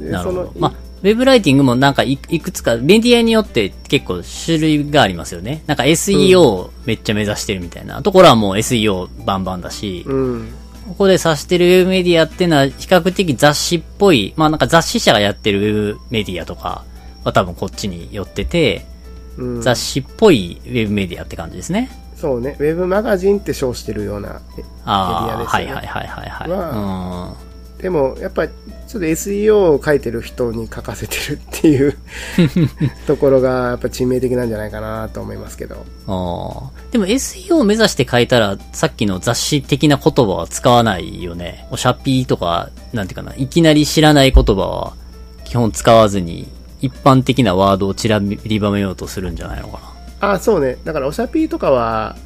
[0.00, 0.52] でなるほど。
[0.58, 5.62] まあ、ウェブライティングもなんかいいくつか、メディアによって結構種類がありますよね。
[5.66, 8.02] なんか SEO めっちゃ目指してるみたいな。
[8.02, 10.48] ところはもう SEO バンバンだし、うん。
[10.88, 16.84] ここで指してるウェブメディアっていうのは比較的雑誌っぽい、まあなんか雑誌社がやってるウェブメディアとか
[17.24, 18.84] は多分こっちに寄ってて、
[19.36, 21.90] うん、雑誌っぽいウェブメディアって感じですね。
[22.16, 25.72] そうね、ウェブマガジンって称してるようなメディアですよね。
[25.72, 27.36] はいはいはいはいは
[27.80, 28.50] でも、やっぱり、
[28.90, 31.96] ちょっと SEO を書いてる人に書かせてるっていう
[33.06, 35.86] ところが、やっぱ致命的なんじゃないかなと思いますけど。
[36.08, 41.68] あーでも SEO を目指して書いたら、さっきの雑誌的な言葉は使わないよね。
[41.70, 44.94] おしゃぴーとか、なんていうかな、いきなり知らない言葉は
[45.44, 46.48] 基本使わずに、
[46.80, 49.78] 一般的なワードを散らりばめようとするんじゃないのか
[50.20, 50.32] な。
[50.32, 50.78] あ、そうね。
[50.82, 52.16] だから、おしゃぴーとかは、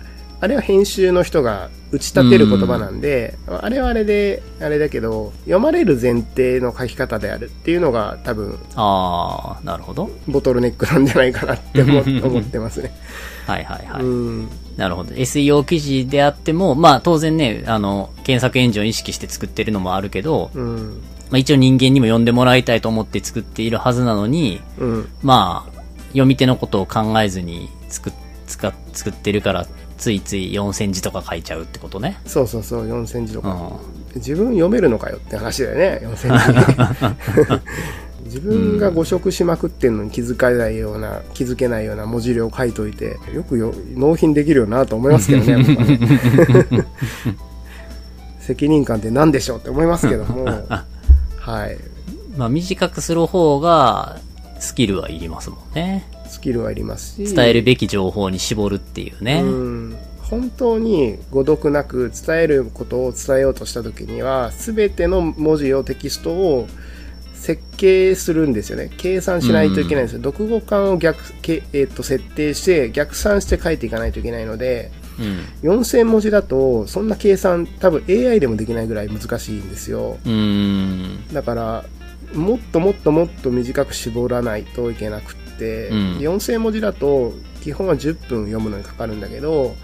[0.41, 10.11] あれは編集の人が打ち立てる言葉なんで、あれはあれで、あれだけど、読まれる前提の書き方であるっていうのが多分、ああ、なるほど。
[10.27, 12.93] ボトルネックなんじゃないかなって思思ってますね。
[13.47, 14.03] はいはいはい。
[14.03, 14.49] うん。
[14.77, 15.15] なるほど。
[15.15, 21.01] SEO 記事であっても、まあ当然ね、あの、検索エンジンを意識して作ってるのもあるけど、うん。
[21.31, 25.09] まあ一応人間にも読んでもらいたいと思って作っているはずなのに、うん。
[25.23, 25.75] まあ、
[26.09, 28.13] 読み手のことを考えずに作っ、
[28.47, 29.67] 使っ、作ってるから、
[29.99, 32.19] ついつい4000字とか書いちゃうってことね。
[32.27, 33.51] そうそうそう、4000字とか。
[33.51, 34.21] うん。
[34.21, 37.95] 自分読めるのかよって話だよね、 4000字。
[38.25, 46.87] 自分が誤植しまくってんのに気づかないような、気づけないような文字量書いといて、よくよ納品できるよなと思いますけどね、 ね
[48.41, 50.45] 責任感って何でしょうって思いますけども、
[51.39, 51.79] はい。
[52.37, 54.19] まあ短くする方が、
[54.59, 56.05] スキルはいりますもんね。
[56.45, 57.35] スキルはいりますし。
[57.35, 59.41] 伝えるべき情報に絞るっていうね。
[59.43, 59.97] うん。
[60.21, 66.69] 本当に誤読なく伝えることを伝えようとした時には、すべての文字をテキストを
[67.35, 68.91] 設計するんですよね。
[68.99, 70.23] 計算しないといけないんですよ。
[70.23, 74.93] 読語感を逆、けえっと設定して逆算して書いていかないといけないので、
[75.63, 75.71] うん。
[75.71, 80.19] 4000文字だとそんな計算多分 AI でもできないぐらい難しいんですよ。
[80.27, 81.33] うーん。
[81.33, 81.85] だから、
[82.35, 89.75] もっともっともっと短く絞らないといけなくうん4000文字だと基本は10分読むのにかかるんだけど、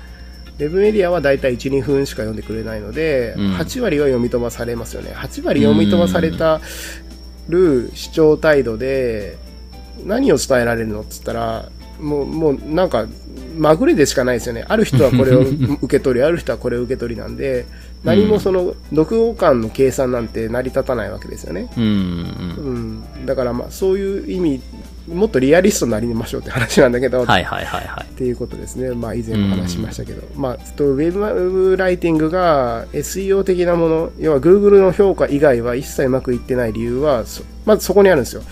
[0.58, 5.12] ウェブメディアはだいたい1、2分しか読んでくれないので、うん8割は読み飛ばされますよね。
[5.14, 6.60] 8割読み飛ばされた
[7.48, 9.38] る主張態度で、
[10.04, 11.68] 何を伝えられるのって言ったら、
[12.00, 13.06] もう、もうなんか、
[13.56, 14.64] まぐれでしかないですよね。
[14.68, 17.66] ある人はこれを受け取り、 ある人はこれを受け取りなんで、
[18.04, 21.70] 何もその、読語感の計算なんて成り立たないわけですよね。
[21.76, 21.84] うん。
[21.84, 23.02] うん。
[23.20, 23.26] うん。
[23.26, 24.60] だからまあ、そういう意味、
[25.12, 28.04] もっとリアリストになりましょうって話なんだけど、はいはいはいはい。
[28.04, 28.90] っていうことですね。
[28.90, 30.22] まあ以前も話しましたけど。
[30.36, 38.42] まあ、ちょっとウェブライティングが SEO 的なもの、要は Google の評価以外は一切うまくいってない理由は、そまずそこにあるんですよ。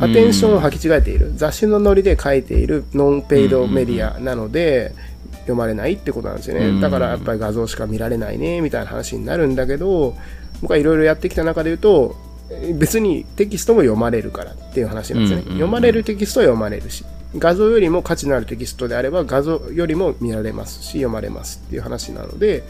[0.00, 1.32] アテンションを履き違えている。
[1.34, 4.94] 雑誌のノリで書いているノンペイドメディアなので、
[5.40, 6.80] 読まれないってことなんですようんね。
[6.80, 10.14] だからやっぱり画像しか見られないね、みたいな話になるんだけど、
[10.60, 12.27] 僕はいろいろやってきた中で言うと、え
[12.78, 15.40] 別にテキストも読まれるからっていう話なんですね。
[15.40, 17.04] うんうんうん読まれるテキストは読まれるし、
[17.36, 22.64] 画像よりも価値のあるテキストであれば画像よりも見られますし、読まれますっていう話なので、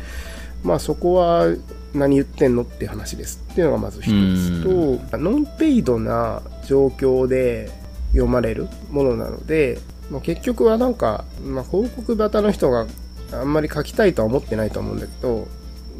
[0.64, 1.46] まあそこは
[1.94, 4.62] 何言ってんのっていう話ですっていうのがまず一つ
[5.10, 7.70] と、ノンペイドな状況で
[8.12, 9.78] 読まれるものなので、
[10.10, 12.86] まあ、結局はなんか、まあ、広告型の人が
[13.32, 15.46] あんまり書きたいとは思ってないと思うんだけど、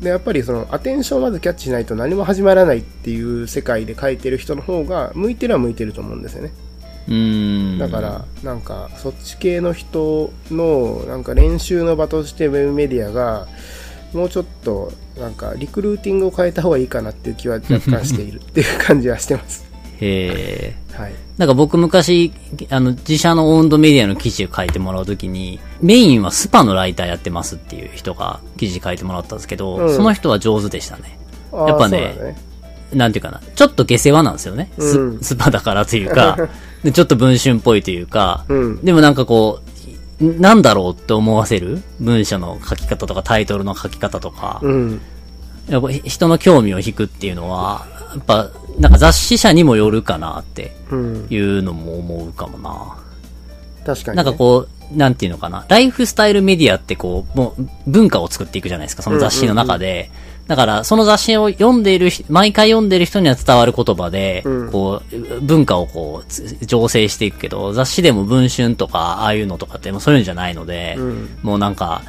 [0.01, 6.53] で、やっぱりそのアテンションをまずキャッチしないと何も始まらないっていう世界で書いてる人の方が向いてるは向いてると思うんですよね。
[7.09, 7.79] うーん。
[7.79, 13.49] だから、なんか、そっち系の人の、なんか練習の場としてウェブメディアが、
[14.13, 19.68] もうちょっと、なんか、リクルーティングを変えた方がいいかなっていう気は若干しているっていう感じはしてます。
[20.01, 20.97] へえ。
[20.97, 21.15] はい。
[21.37, 22.33] なんか僕昔、
[22.71, 31.19] あの、自社のオウンドメディアの記事を書いてもらうときに、メインはスパのライターやってますっていう人が記事書いてもらったんですけど、うんその人は上手でしたね。
[31.53, 32.37] やっぱね。
[32.93, 33.41] なんていうかな。
[33.55, 34.71] ちょっと下世話なんですよね。
[34.79, 36.37] ス,、うんスパだからというか、
[36.83, 38.85] でちょっと文春っぽいというか、うん。
[38.85, 39.61] でもなんかこ
[40.21, 41.83] う、なんだろうって思わせる？
[42.01, 45.01] 文章の書き方とかタイトルの書き方とか、うん。
[45.69, 51.27] やっぱ人の興味を引くっていうのは、やっぱ、なんか雑誌社にもよるかなってうん。
[51.31, 52.97] いうのも思うかもな。
[53.85, 54.23] 確かに、ね。
[54.25, 55.67] なんかこう、なんていうのかな。
[55.69, 60.11] ライフスタイルメディアってこう、もう文化を作っていくじゃないですか、その雑誌の中で。
[60.47, 72.03] だから、その雑誌を読んでいる人、毎回読んでいる人には伝わる言葉で、うんこう、文化をこうつ、醸成していくけど、雑誌でも文春とか、ああいうのとかってもうそういうんじゃないので、うんもうなんか、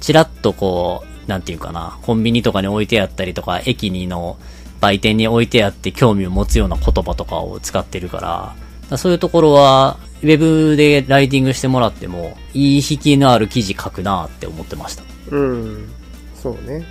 [0.00, 4.36] ちらっとこう、なんていうかな、コンビニとかに置いてあったりとか、駅にの
[4.80, 8.54] 売店に置いてあって興味を持つような言葉とかを使ってるから、だか
[8.92, 15.04] らそういうところは、ウェブでライティングしてもらっても、いい引きのある記事書くなって思ってました。
[15.30, 15.88] うん。
[16.34, 16.84] そうね。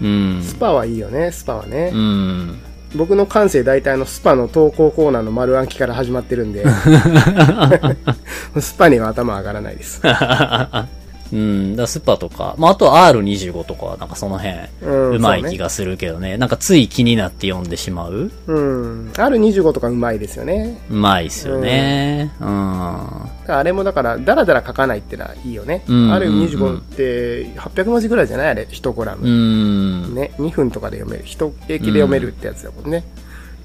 [0.00, 0.42] うん。
[0.42, 1.90] SPA はいいよね、 SPA はね。
[1.92, 2.58] うん。
[2.96, 6.64] 僕の感性大体あの SPA の投稿コーナーの丸暗記から始まってるんで、
[8.58, 10.02] SPA には頭上がらないです。
[11.32, 11.76] うん。
[11.76, 16.36] だスパとか、まあ、あとは R25 とかはなんかその辺、うんうまい気がするけどね。
[16.38, 19.10] なんかつい気になって読んでしまううん。
[19.12, 20.80] R25 とかうまいですよね。
[20.90, 22.32] うまいっすよね。
[22.40, 23.30] うん。
[23.46, 25.84] あれもだから、だらだら書かないってのはいいよね。
[25.88, 29.26] うん R25 って800文字ぐらいじゃないあれ、1コラム。
[29.26, 30.14] うん。
[30.14, 31.24] ね、2分とかで読める。
[31.26, 33.04] 一駅で読めるってやつだもんね。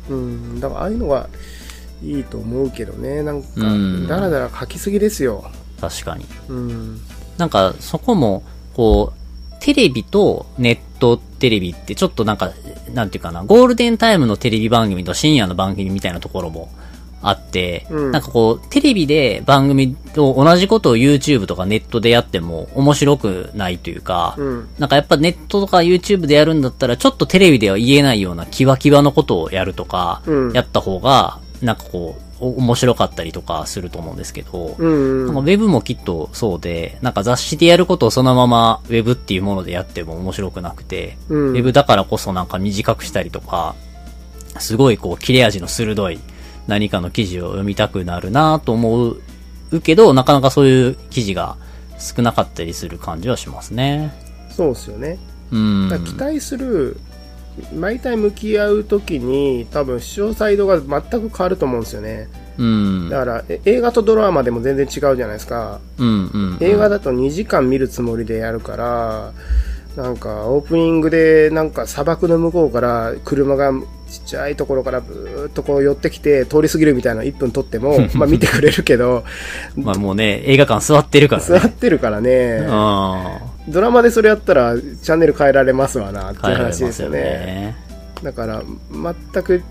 [0.10, 0.60] うん。
[0.60, 1.30] だから、ああいうのが
[2.04, 3.24] いいと思うけどね。
[3.24, 5.46] なんかうん、だらだら書きすぎですよ。
[5.80, 6.26] 確かに。
[6.50, 7.02] うん。
[7.38, 8.44] なんか、そこも、
[8.74, 12.52] こう、テレビとネットテレビってちょっとなんか、
[12.94, 16.70] なんていうかな、ゴールデンタイムのテレビ番組と深夜の番組みたいなところも
[17.22, 24.68] あって、うんなんかこう、テレビで番組と同じことを YouTube とかネットでやっても面白くないというか、うん。
[24.78, 35.26] なんかやっぱネットとか YouTube でやるんだったら、ちょっとテレビでは言えないようなキワキワのことをやるとか、うんやった方が、なんかこう、お面白かったりとかすると思うんですけど、うん。
[35.28, 43.76] なんかウェブもきっとそうで、なんか雑誌でやることをそのままウェブっていうものでやっても面白くなくて、うんウェブだからこそなんか短くしたりとか、
[44.60, 46.20] すごいこう切れ味の鋭い
[46.68, 49.10] 何かの記事を読みたくなるなと思
[49.72, 51.58] うけど、なかなかそういう記事が
[52.00, 54.14] 少なかったりする感じはしますね。
[54.50, 55.18] そうですよね。
[55.52, 56.04] うん。
[56.06, 56.98] 期待する、
[57.74, 62.28] 毎回向き合うときに、多分視聴サイドが全く変わると思うんですよね。
[62.58, 63.10] うん。
[63.10, 65.80] だから、え映画とドラマでも全然違うじゃないですか。
[65.98, 66.58] うんうん。
[66.60, 69.34] 映画だと2時間見るつもりでやるから、
[69.96, 73.72] なんかオープニングでなんか砂漠の向こうから車が
[74.10, 79.24] ちっちゃいところからブーっとこう寄ってきて通り過ぎるみたいなの1分撮っても、 まあ見てくれるけど、
[79.76, 81.60] まあもうね、映画館座ってるからね。
[81.60, 83.55] 座ってるからね、うん。
[83.68, 87.20] ドラマでそれやったらチャンネル変えられますわなっていう話ですよね。
[87.20, 87.76] ね。
[88.24, 89.64] だから全く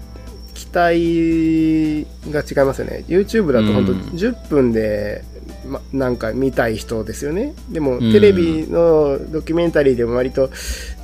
[0.55, 3.05] 期待が違いますよね。
[3.09, 4.01] YouTube だと本当うん。
[4.01, 5.24] 10分で、
[5.66, 7.55] ま、なんか見たい人ですよね。
[7.70, 8.12] でもうん。
[8.12, 10.51] テレビのドキュメンタリーでも割と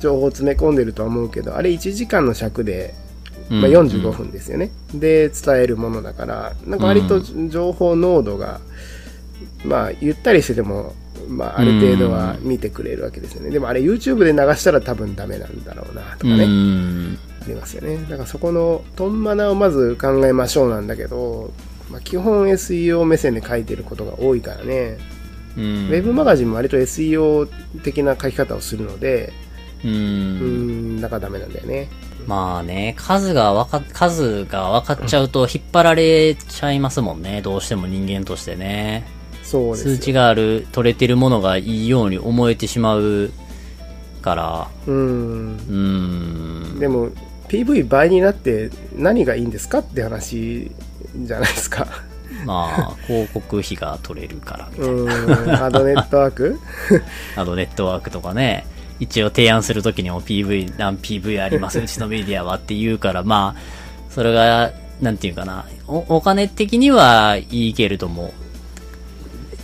[0.01, 2.93] 情報詰め込んでるとは思うけどあれ1時間の尺で、
[3.49, 7.19] まあ、うん45分ですよね、で伝えるものだからなんか割と
[7.49, 8.61] 情報濃度が、
[9.65, 10.93] まあゆったりしてても
[11.27, 13.49] まあ、ある程度は見てくれるわけですよね。
[13.49, 16.43] でもあれ YouTube で流したら多分ダメなんだろうなとかね。
[16.43, 17.17] うん。
[17.41, 17.97] ありますよね。
[18.09, 21.51] だからそこのトンマナをまず考えましょうなんだけど、
[21.89, 24.97] まあ、基本 SEO 目線で書いてることが多いからね、
[25.57, 25.63] うん。
[25.63, 27.47] ウェブマガジンも割と SEO
[27.83, 29.33] 的な書き方をするので、
[29.83, 29.87] う。
[29.87, 31.89] ん、ん、だからダメなんだよね。
[32.27, 37.41] まあね、数がわか、数が分かっちゃうと引っ張られちゃいますもんね。
[37.41, 39.20] どうしても人間としてね。
[39.75, 43.31] 数値がある、取れてるものがいいように思えてしまう
[44.21, 45.57] から、うん。
[45.57, 46.79] うーん。
[46.79, 47.09] でも、
[47.49, 50.71] PV 倍になって何がいいんですかって話
[51.15, 51.87] じゃないですか。
[52.45, 54.91] まあ、広告費が取れるからみたいな。
[54.93, 56.59] うん、アドネットワーク？
[57.35, 58.65] あとネットワークとかね、
[58.99, 63.61] 一応提案するときにも PV、何 PV あります、うちのメディアはって言うから、まあ、
[64.09, 64.71] それが、
[65.01, 68.33] なんていうかな、おお金的にはいいけれども、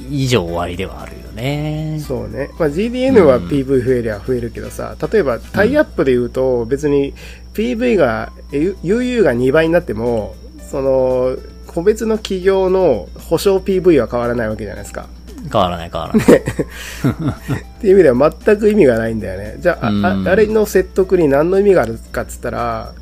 [0.10, 2.00] 以上終わりではあるよね。
[2.06, 2.50] そうね。
[2.60, 7.14] まあ、GDN は PV 増えりゃ増えるけどさ、例えばタイアップで言うと別に
[7.54, 10.36] PV が、え UU が2倍になっても、
[10.70, 15.08] その、個別の企業の保証 PV は変わらないわけじゃないですか。
[15.52, 16.26] 変わらない変わらない。
[16.26, 19.56] っていう意味では全く意味がないんだよね。
[19.60, 22.94] じゃあ、ああれの説得に何の意味があるかっつったら、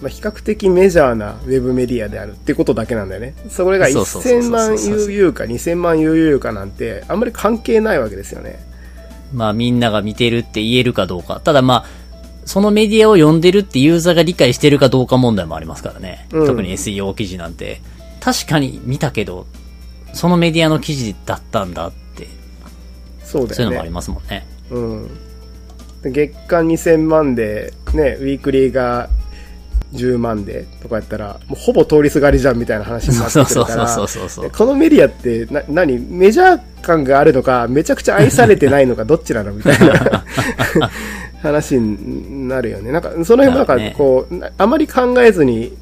[0.00, 3.34] まあ、比較的メジャーなウェブメディアであるってことだけなんだよね。
[3.48, 8.58] それがそうそうそうそう1000万 UU か2000万 UU かなんて、あんまり関係ないわけですよね。
[9.32, 11.40] まあみんなが見てるって言えるかどうか。
[11.40, 11.84] ただまあ、
[12.44, 16.26] そのメディアを読んでるってユーザーが理解してるかどうか問題もありますからね。
[16.30, 17.80] うん特に SEO 記事なんて。
[18.26, 19.46] 確かに見たけど、
[20.12, 22.26] そのメディアの記事だったんだって、
[23.22, 23.90] そうだよねそういうのもあり。
[23.90, 24.44] ますもんね。
[24.70, 25.08] うん。
[26.02, 29.08] で月間2000万で、ね、ウィークリーが
[29.92, 33.96] 10万でとかやったら、もうほぼ通りすがりじゃんみたいな話になってくるから。
[34.56, 40.24] このメディアってな、何メジャー感があるのか、めちゃくちゃ愛されてないのか、どっちなのみたいな
[41.42, 42.92] 話になるよね。
[42.92, 45.76] なんか、その辺もなんかこう、なあまり考えずに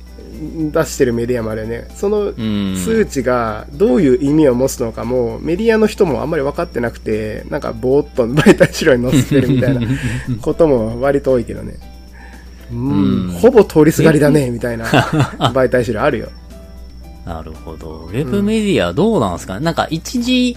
[0.73, 1.89] 出してるメディアもあるよね。
[1.95, 2.77] そのうん。
[2.77, 9.81] 数値がどういう意味を持つのかも、メディアの人もあんまり分かってなくて、なんかぼーっと媒体資料に載せてるみたいな
[10.43, 11.94] ことも割と多いけどね。
[12.73, 16.29] うん、うんほぼ通りすがりだね、みたいな媒体資料あるよ。
[17.27, 18.09] なるほど。
[18.09, 19.59] ウェブメディアどうなんですか？
[19.59, 20.57] ね、なんか一時、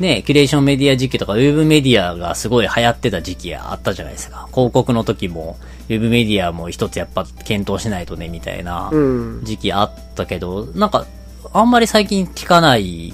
[0.00, 4.48] ね、キュレーションメディア時期とかウェブメディアがすごい流行ってた時期あったじゃないですか。
[4.52, 5.56] 広告の時も、
[5.88, 9.40] ウェブメディアも一つやっぱ検討しないとね、みたいなうん。
[9.44, 11.06] 時期あったけど、なんか、
[11.52, 13.12] あんまり最近聞かない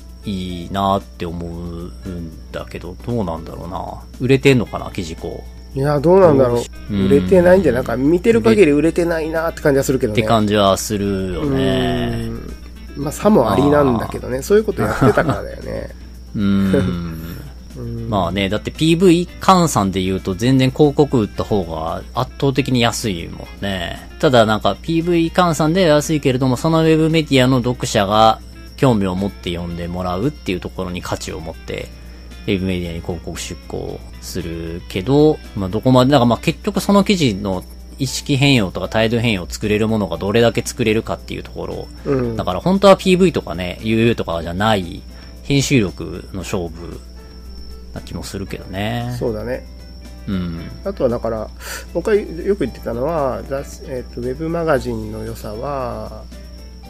[0.70, 4.02] なって思うんだけど、どうなんだろうな。
[4.20, 5.55] 売れてんのかな、記事こう。
[5.76, 6.54] いや、どうなんだろ
[6.90, 6.94] う。
[6.94, 10.20] うん売れてないんじゃなんか見てる限り売れてないなって感じはするけどね。
[10.20, 12.28] って感じはするよね。
[12.96, 14.40] うんまあ、さもありなんだけどね。
[14.40, 15.90] そういうことやってたからだよね。
[16.34, 18.08] うーん。
[18.08, 24.08] まあね、だって PV 換算で言うと全然広告売った方が圧倒的に安いもんね。
[24.18, 28.40] ただなんか PV 換算では安いけれども、そのウェブメディアの読者が
[28.78, 31.88] 興味を持って読んでもらうっていうところに価値を持って、
[32.46, 37.64] ウェブメディアに広告出稿するけど、まあどこまで、だからまあ結局その記事の
[37.98, 42.44] 意識変容とか態度変容を作れるものがどれだけ作れるかっていうところうんだ。
[42.44, 45.02] から本当は PV とかね、UU とかじゃない
[45.44, 47.00] 編集力の勝負
[47.94, 49.16] な気もするけどね。
[49.18, 49.66] そうだね。
[50.26, 50.60] うん。
[50.84, 51.48] あとはだから、
[51.94, 56.24] 僕がよく言ってたのは、雑えっとウェブマガジンの良さは、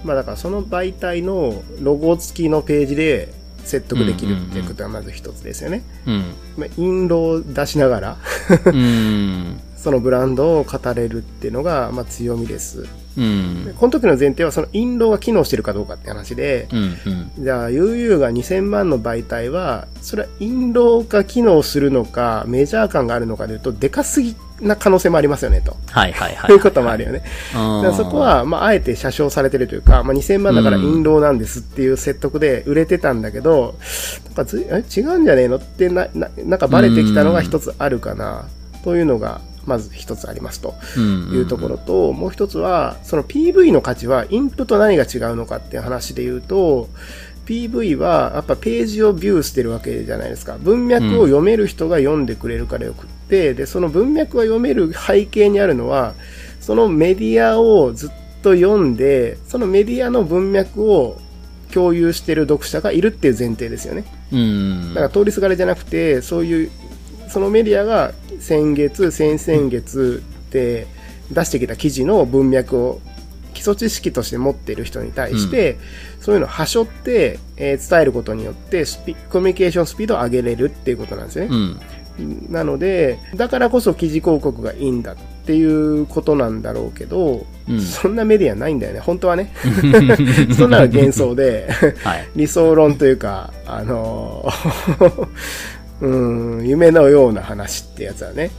[0.05, 3.32] まあだからその媒体のロゴ付きのページで
[3.67, 5.83] 説得できるっていうことがまず一つですよね。
[6.07, 6.35] うん。
[6.57, 8.17] まあ、印籠を出しながら、
[8.64, 9.61] うん。
[9.77, 12.87] そのブランドを語れるっていうのが、まあ強みです。
[13.17, 13.73] うんで。
[13.73, 16.79] この時の前提はその印籠が機能してるかどうかって話で、うん。
[16.79, 17.45] うん。
[17.45, 25.77] じゃあ UU が2000万の媒体は、それは印籠が機能するのか、メジャー感があるのかでいうと、でかすぎな可能性もありますよね、と。
[25.91, 26.49] はいはいはい。
[26.49, 27.23] そ ういうこともあるよね。
[27.53, 33.75] そこは、まあ、あえて車掌されてるというか、まあ、2000万だから印籠なんですっていう説得で売れてたんだけど、
[34.27, 38.47] なんかずえ違うんじゃねえのってな、な、なんかバレてきたのが一つあるかな、
[38.83, 46.89] というのが、まず一つありますとうん、いうところと、もう一つは、その PV の価値はインプと何が違うのかっていう話で言うと、
[47.47, 50.57] PV はやっぱページをビューしてるわけじゃないですか。
[50.61, 56.14] 文脈を読める人が読んでくれるからよくって、で、その文脈が読める背景にあるのは、
[56.61, 58.11] そのメディアをずっ
[58.43, 61.18] と読んで、そのメディアの文脈を
[61.72, 64.05] 共有してる読者がいるっていう前提ですよね。
[64.33, 64.95] うん。
[64.95, 66.70] だから通りすがりじゃなくて、そういう、
[67.29, 70.87] そのメディアが先月、先々月で
[71.33, 73.01] 出してきた記事の文脈を
[73.53, 75.79] 基礎知識として持っている人に対して、
[76.20, 81.51] そういうのをはしょって、えー伝えることによってスピ、コミュニケーションスピードを上げれるっていうことなんですよね。
[81.51, 81.81] うん。
[82.19, 89.53] なので、だからこそ記事広告がいいんだっていうことなんだろうけど、うんそんなメディアないんだよね、本当はね。
[90.57, 91.69] そんなの幻想で、
[92.03, 92.29] はい。
[92.37, 95.29] 理想論というか、あのー
[96.07, 98.51] うん、夢のような話ってやつはね。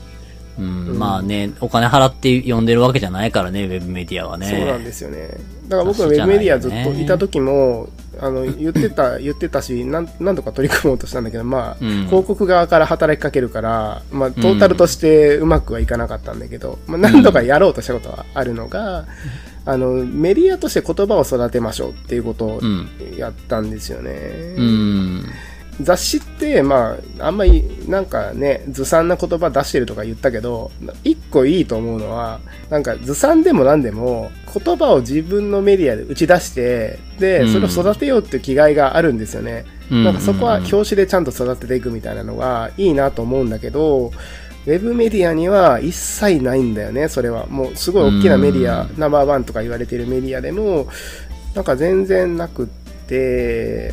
[0.58, 0.98] うん。
[0.98, 4.48] まあね、お金払って読んでるわけじゃないからね、ウェブメディアはね。
[4.48, 5.30] そうなんですよね。
[5.68, 7.88] だから僕はウェブメディアずっといた時も、
[8.20, 19.04] あの、言ってた、 言ってたし、なん何度か取り組もうとしたんだけど、まあ、うん広告側から働きかけるから、まあ、トータルとしてうまくはいかなかったんだけど、まあ、何度かやろうとしたことはあるのが、
[19.66, 22.88] あの、メディアとして言葉を育てましょうっていうことをうん。
[23.16, 24.54] やったんですよね。
[24.56, 25.24] うん。
[25.80, 30.72] 雑誌って、まあ、あんまりなんかね、ずさんな言葉出してるとか言ったけど、
[31.04, 39.64] 一個いいと思うのは、なんかずさんでも何でも、言葉を自分のメディアで打ち出して、で、うんそれを育てようっていう気概があるんですよね。
[39.90, 44.12] うんなんかそこは表紙でちゃんと育てていくみたいなのがいいなと思うんだけど、
[44.66, 47.46] ウェブメディアには一切ないんだよね、それは。
[47.46, 50.88] もうすごい大きなメディア、うんナンバーワンとか言われてるメディアでも、
[51.54, 52.87] なんか全然なくって、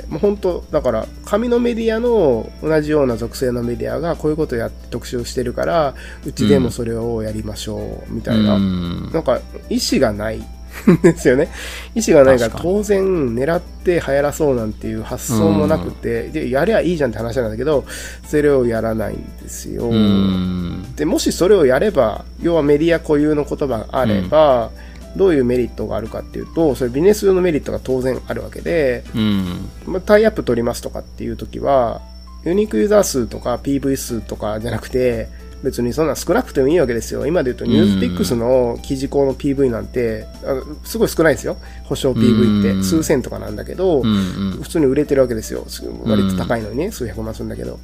[0.09, 5.95] もう本当、だから、紙のメディアの同じような属性のメディアがこういうことやって特集してるから、
[6.25, 8.55] うちでもそれをやりましょう、みたいな。
[8.55, 9.39] うんなんか、
[9.69, 10.45] 意思がないん
[11.01, 11.49] ですよね。
[11.93, 13.03] 意思がないから当然
[13.35, 17.85] 狙って流行らそうなんていう発想もなくて、で、やりゃいいじゃんって話なんだけど、
[18.27, 19.85] それをやらないんですよ。
[19.89, 20.85] うん。
[20.95, 24.71] で、もしそれをやれば、要はメディア固有の言葉があれば、
[25.15, 29.69] どういうメリットがあるかっていうと、それビジネス上のメリットが当然あるわけで、うん。
[29.85, 32.01] まあ、タイアップ取りますとかっていう時は、
[32.45, 35.27] ユニークユーザー数とか PV 数とかじゃなくて、
[35.63, 37.25] 別にそんな少なくてもいいわけですよ。
[37.25, 41.57] 今で言うと、ニュースピックスの記事項の PV なんて、あのすごい少ないですよ。
[41.85, 42.69] 保証 PV って。
[42.69, 44.05] うん数千とかなんだけど、うん。
[44.05, 44.09] う
[44.57, 44.61] ん。
[44.61, 45.65] 普通に売れてるわけですよ。
[45.67, 47.79] す割と高いのにね、数百万するんだけど。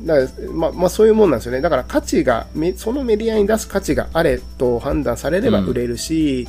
[0.00, 1.60] だから、まあ、まあ、そういうもんなんですよね。
[1.60, 6.48] だから価値が、めそのメディアに出す価値があれと判断されれば売れるし、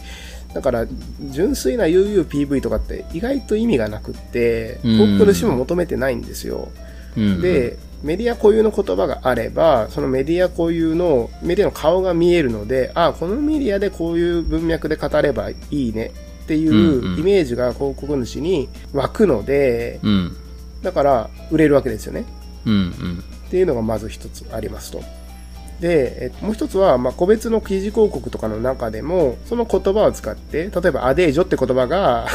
[0.53, 0.87] だから、
[1.29, 6.69] 純粋な UUPV とかって意外と意味がなくって、うん広告主も求めてないんですよ。
[7.15, 16.11] うん、で、メディア固有の言葉があれば、そのメディア固有の、メディアの顔が見えるので、あ、このメディアでこういう文脈で語ればいいね
[16.43, 20.37] っていんうんうイメージが広告主に湧くので、うん。
[20.83, 22.25] だから売れるわけですよね。
[22.65, 22.73] うん。
[22.73, 23.23] うん。
[23.47, 25.01] っていうのがまず一つありますと。
[25.79, 32.27] で、えもう一つは、まあ、個別の記事広告とかの中でも、その言葉を使って、例えばアデージョって言葉が、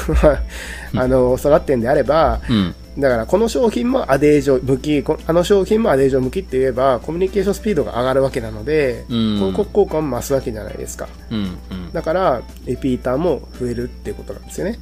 [0.94, 2.74] あの、育ってんであれば、うん。
[2.98, 11.08] だからこの商品もアデージョ向き、こあの商品もアデージョ向きって言えば、コミュニケーションスピードが上がるわけなので、うん広告効果も増すわけじゃないですか。
[11.30, 11.38] うん。
[11.38, 11.42] う
[11.74, 11.92] ん。
[11.92, 14.78] だから、リピーターも増えるっていうことなんですよね。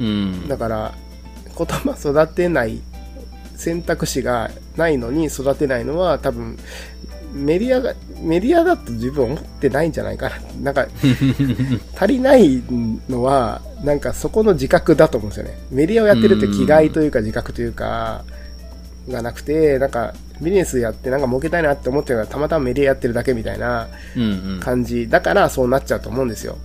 [0.00, 0.48] うん。
[0.48, 0.92] だから、
[1.56, 2.80] 言葉育てない
[3.62, 6.58] 選択肢がないのに育てないのは多分、
[7.32, 10.36] メディアが、メディアだと自分思ってないんじゃないかな。
[10.60, 10.86] なんか、
[11.96, 12.62] 足りない
[13.08, 15.58] のは、なんかそこの自覚だと思うんですよね。
[15.70, 18.24] メディアをやってるって気概というか自覚というか、
[19.08, 23.88] がなくて、なんか、ビジネスやってなんか儲けたいなって思ってるのがたまたまメディアやってるだけみたいな。
[24.60, 26.58] 感じだからそうなっちゃうと思うんですよ。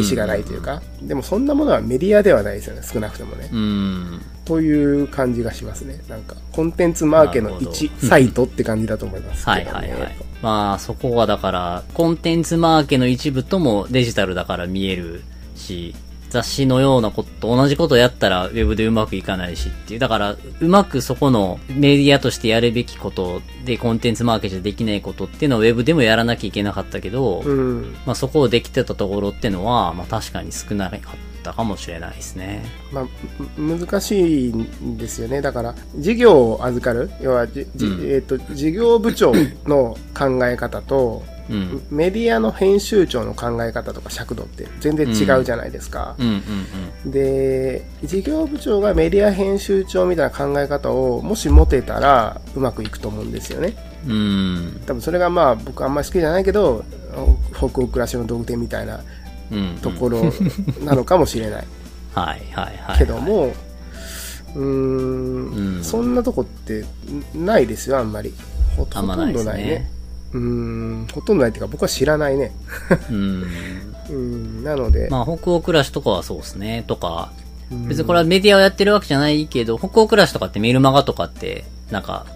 [0.00, 0.82] 意思がないというか。
[1.02, 3.48] でもそんなものはメディアではないですよね、少なくともね。
[3.52, 4.20] うん。
[4.44, 6.00] という感じがしますね。
[6.08, 10.16] なんか、コンテンツマーケのなるほど1サイトって感じだと思いますね、はいはいはい。
[10.42, 15.22] まあそこはだから、コンテンツマーケの一部ともデジタルだから見える
[15.56, 15.94] し、
[16.30, 20.00] 雑誌のようなこと、同じことやったらウェブでうまくいかないしっていう。
[20.00, 27.96] だから、うまくそこのメディアとしてやるべきことでコンテンツマーケじゃできないことっていうのはウェブでもやらなきゃいけなかったけど、うん。
[28.06, 31.00] まあそこをできてたところっていうのは、まあ確かに少なかっ
[31.42, 32.64] たかもしれないですね。
[32.92, 33.06] まあ、
[33.56, 35.40] む難しいんですよね。
[35.40, 37.50] だから、事業を預かる、要はうん
[38.10, 39.32] えっ、と、事業部長
[39.66, 41.82] の考え方と、うん。
[41.90, 46.16] メディアの編集長の考え方とか尺度って全然違うじゃないですか。
[47.04, 53.76] で、事業部長がメディア編集長みたいな考え方をもし持てたらうまくいくと思うんですよね。
[54.06, 54.12] うん。
[54.12, 54.80] うん。
[54.86, 56.84] 多分それがまあ僕あんまり好きじゃないけど、
[57.56, 59.00] 北欧暮らしの道具店みたいな
[59.52, 59.78] うん。
[59.80, 60.22] ところ
[60.84, 61.66] なのかもしれない。
[62.14, 62.98] はいはいはい。
[62.98, 63.52] けど、も、
[64.54, 66.84] うーんうんそんなとこって
[67.34, 68.34] ないですよ、あんまり。
[68.76, 69.90] ほとんどないね。。
[70.36, 72.52] うーん、ほとんどないっていうか僕は知らないね。
[73.10, 73.44] うん。
[74.08, 76.84] うん、なので、まあ、北欧暮らしとかはそうですね。
[76.86, 77.30] とか、
[77.70, 82.26] うん別にこれはメディアをやってるわけじゃないけど、北欧暮らしとかってメールマガとかって、なんか、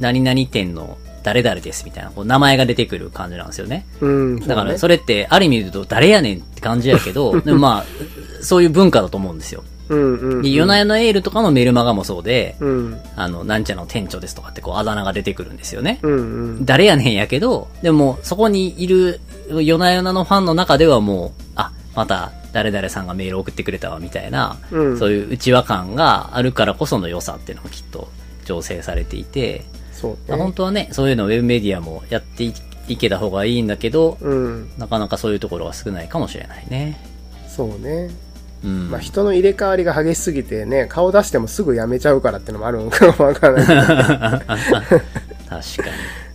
[0.00, 3.86] 何々店の誰々ですみたいな、こう名前が出てくる感じなんですよね。
[4.00, 7.84] うん、だから、そそれって、ある意味で言うと、誰やねんって感じやけど、でもまあ、
[8.42, 9.62] そういう文化だと思うんですよ。
[9.88, 10.42] うんうん、うん。
[10.42, 16.00] で、夜な夜のエールとかのメールマガもそうで、うん、あの、なんちゃらの店長ですとかってこう、あだ名が出てくるんですよね。
[16.02, 16.16] うん、う
[16.60, 16.64] ん。
[16.64, 19.20] 誰やねんやけど、でも、そこにいる、
[19.50, 28.08] 夜な夜なのファンの中ではもう、あ、また、誰々さんがメール送ってくれたわ、みたいな、うんそういう内輪感があるからこその良さっていうのがきっと
[28.44, 30.52] 醸成されていて、そうまあ本ね。
[30.56, 32.54] 当はね、そういうのをウェブメディアもやってい
[32.86, 37.00] いけた方がいいんだけど、うん、なかなかそういうところが少ないかもしれないね。
[37.48, 38.10] そうね。
[38.64, 38.90] うん。
[38.90, 43.66] まあ、人の入れ替わりが激しすぎてね、顔出してもすぐ辞めちゃうからってのもあるのかも わからない。
[43.66, 44.60] 確か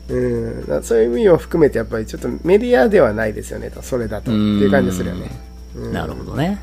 [0.10, 0.16] に。
[0.16, 4.32] うん、そういう意味を含めてやっぱりちょっとメディアではないですよね、それだと。
[4.32, 5.30] っていう感じするよね。
[5.76, 6.58] うんなるほどね。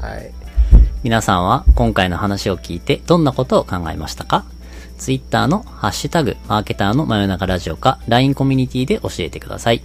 [0.00, 0.30] はい。
[1.02, 4.44] 皆さんは今回の話を聞いてどんなことを考えましたか？
[4.96, 9.82] ツイッターのハッシュタグ、マーケターの真夜中ラジオか LINE コミュニティで教えてください。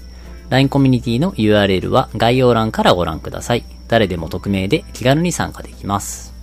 [0.49, 3.63] LINE コミュニティの URL は概要欄からご覧ください。
[3.93, 6.33] 誰でも匿名で気軽に参加できます。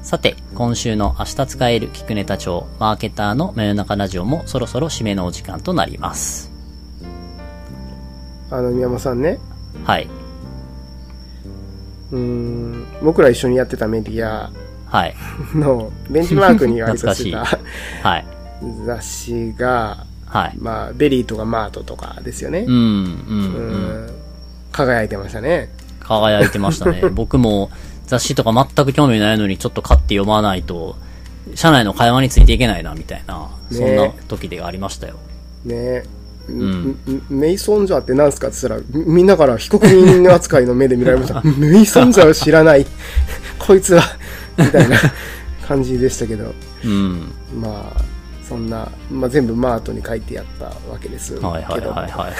[0.00, 6.50] さて、今週の明日使える聞くネタ帳、マーケターの真夜中ラジオもそろそろ締めのお時間となります。
[8.50, 9.38] あの、宮本さんね、
[9.84, 10.08] はい。
[12.10, 14.50] うん、僕ら一緒にやってたメディア
[14.86, 15.14] はい。
[15.54, 17.44] のベンチマークに割としてた
[18.02, 18.26] はい。
[18.86, 20.54] 雑誌が、はい。
[20.58, 22.70] まあ、 VERY とか Mart とかですよねう。
[22.70, 24.06] ん、うん、ううん。
[24.06, 24.10] ん
[24.72, 25.70] 輝いてましたね。
[26.00, 27.02] 輝いてましたね。
[27.14, 27.70] 僕も
[28.08, 30.96] 雑誌とか全く興味ないのにちょっと買って読まないと、
[31.54, 35.14] 社内の会話についていけないな、みたいな、ねそんな時でありましたよ。
[35.64, 36.02] ね
[36.50, 36.96] んん
[37.30, 41.40] メイソンジャーって何すかって言ったら、みみんなから被告人扱いの目で見られました。
[41.56, 42.84] メイソンジャーを知らない。
[43.60, 44.02] こいつは、
[44.58, 44.96] みたいな
[45.64, 46.52] 感じでしたけど、
[46.84, 47.32] うん。
[47.56, 48.13] まあ、
[48.48, 52.32] そんな、まあ全部マートに書いてやったわけですけど、はいはいはいはいはい。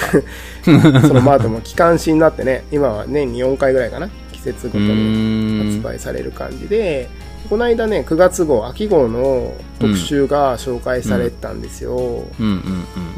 [1.09, 5.81] そのマートも機関誌になってね、今は年に4回ぐらいかな、季節ごとうに。
[5.83, 7.09] 発売される感じで、
[7.49, 12.25] この間ね、9月号、秋号の特集が紹介されたんですよ。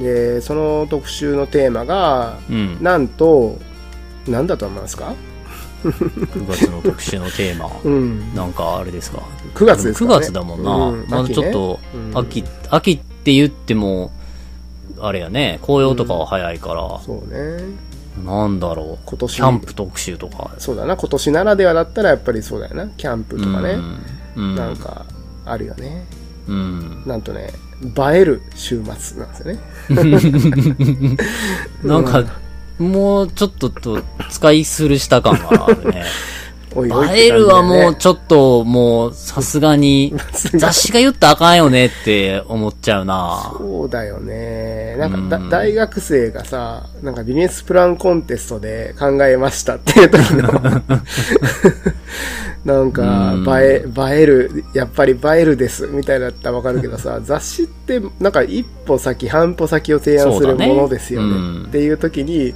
[0.01, 2.57] で、その特集のテーマが、うん。
[2.57, 2.83] うん。
[2.83, 3.59] なんと、
[4.27, 5.15] なんだと思いますか？
[5.91, 7.71] 9月の特集のテーマ。
[7.85, 8.35] うん。
[8.35, 9.23] なんかあれですか
[9.55, 10.27] ？9月ですか9らね。
[10.27, 10.75] 月だもんな。
[10.75, 11.81] うんまだちょっと
[12.15, 14.11] 秋ね、うん秋、秋って言っても、
[15.01, 17.63] あれやね、紅葉とかは早いから、そうね。
[18.25, 19.05] なんだろう。
[19.05, 20.51] 今年キャンプ特集とか。
[20.59, 22.89] そうだな、今年ならではだったらやっぱりそうだよな。
[22.89, 23.73] キャンプとかね。
[24.37, 24.45] うん。
[24.51, 24.55] うん。
[24.55, 25.05] なんか、
[25.45, 26.07] あるよね。
[26.49, 27.03] うん。
[27.07, 31.19] なんとね、映える週末なんですよね。
[31.85, 32.25] なんか、
[32.79, 36.05] もうちょっとと使いするした感があるね。
[36.77, 40.15] はもうちょっと、もうさすがに、
[40.55, 43.51] 雑誌が言ったらあかんよねって思っちゃうな。
[43.57, 44.97] そうだよね。
[44.97, 50.49] なんかだ、うん大学生がさ、なんかビジネスプランコンテストで考えましたっていう時の、
[52.67, 61.29] なんかうん、映え、映える、やっぱり映えるです、みたいなだったらわかるけどさ、 雑誌って、なんか一歩先、半歩先を提案するものですよね。
[61.29, 62.55] うんっていう時に、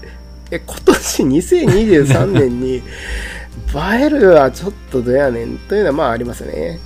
[0.51, 2.83] え、今年2023年に、映
[4.05, 6.81] えるはちょっとどやねんというのはまあありますよね。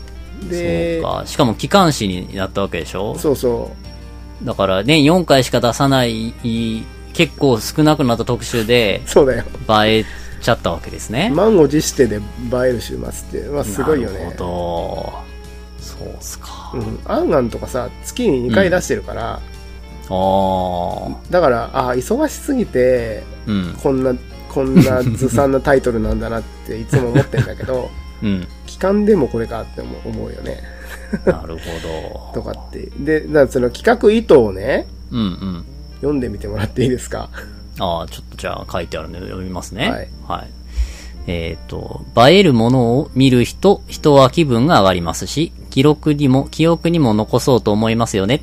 [0.51, 1.23] で、そうか。
[1.25, 3.17] しかも機関誌になったわけでしょ？
[3.19, 3.71] そうそ
[4.43, 4.47] う。
[4.47, 6.35] だから年4回しか出さない、
[7.15, 9.45] 結構少なくなった特集でそうだよ。
[9.87, 10.05] 映え
[10.45, 11.31] ちゃったわけですね。
[11.35, 12.21] 満を持してで映
[12.53, 14.31] える週末って、まあ、すごいよねなる。
[14.37, 15.25] ほど。
[15.81, 16.73] そうっすか。
[16.75, 16.99] うん。
[17.05, 19.41] アンアンとかさ、月に2回出してるから、あ
[20.11, 21.09] あ。
[21.31, 23.75] だから、ああ、忙しすぎて、うん。
[23.83, 24.15] こんな、
[24.49, 27.91] こんなずさんなタイトルなんだなっていつも思ってんだけど、
[28.23, 28.47] うん。
[28.67, 30.59] 期間でもこれかって思う思うよね。
[31.25, 32.33] なるほど。
[32.41, 32.89] とかって。
[32.99, 35.65] で、だその企画意図をね、うんうん。
[35.97, 37.31] 読んでみてもらっていいですか？
[37.79, 39.91] ああ、ちょっとじゃあ書いてあるので読みますね。
[39.91, 40.09] はい。
[40.29, 40.51] はい。
[41.27, 48.43] えっ、と、映えるものを見る人、人は気分が上がりますし、記録にも、記憶にも残そうと思いますよね。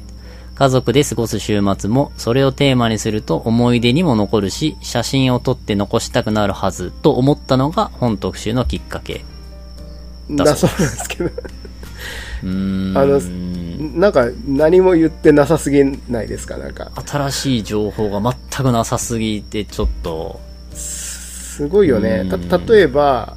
[0.55, 9.23] 家族で過ごす週末も、それをテーマにすると思い出にも残るし、写真を撮って残したくなるはずと思ったのが本特集のきっかけ。
[10.29, 11.25] だだそそううなんですけど。
[12.43, 12.97] うーん。
[12.97, 13.21] あの
[13.81, 16.57] なんか何も言ってなさすぎないですか？
[16.57, 16.91] なんか。
[17.05, 20.39] 新しい情報が全くなさすぎて、ちょっと、
[20.73, 22.27] すごいよね。
[22.31, 23.35] うんた、例えば、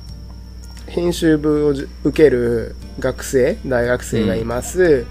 [0.87, 5.07] 編集部を受ける学生、大学生がいます。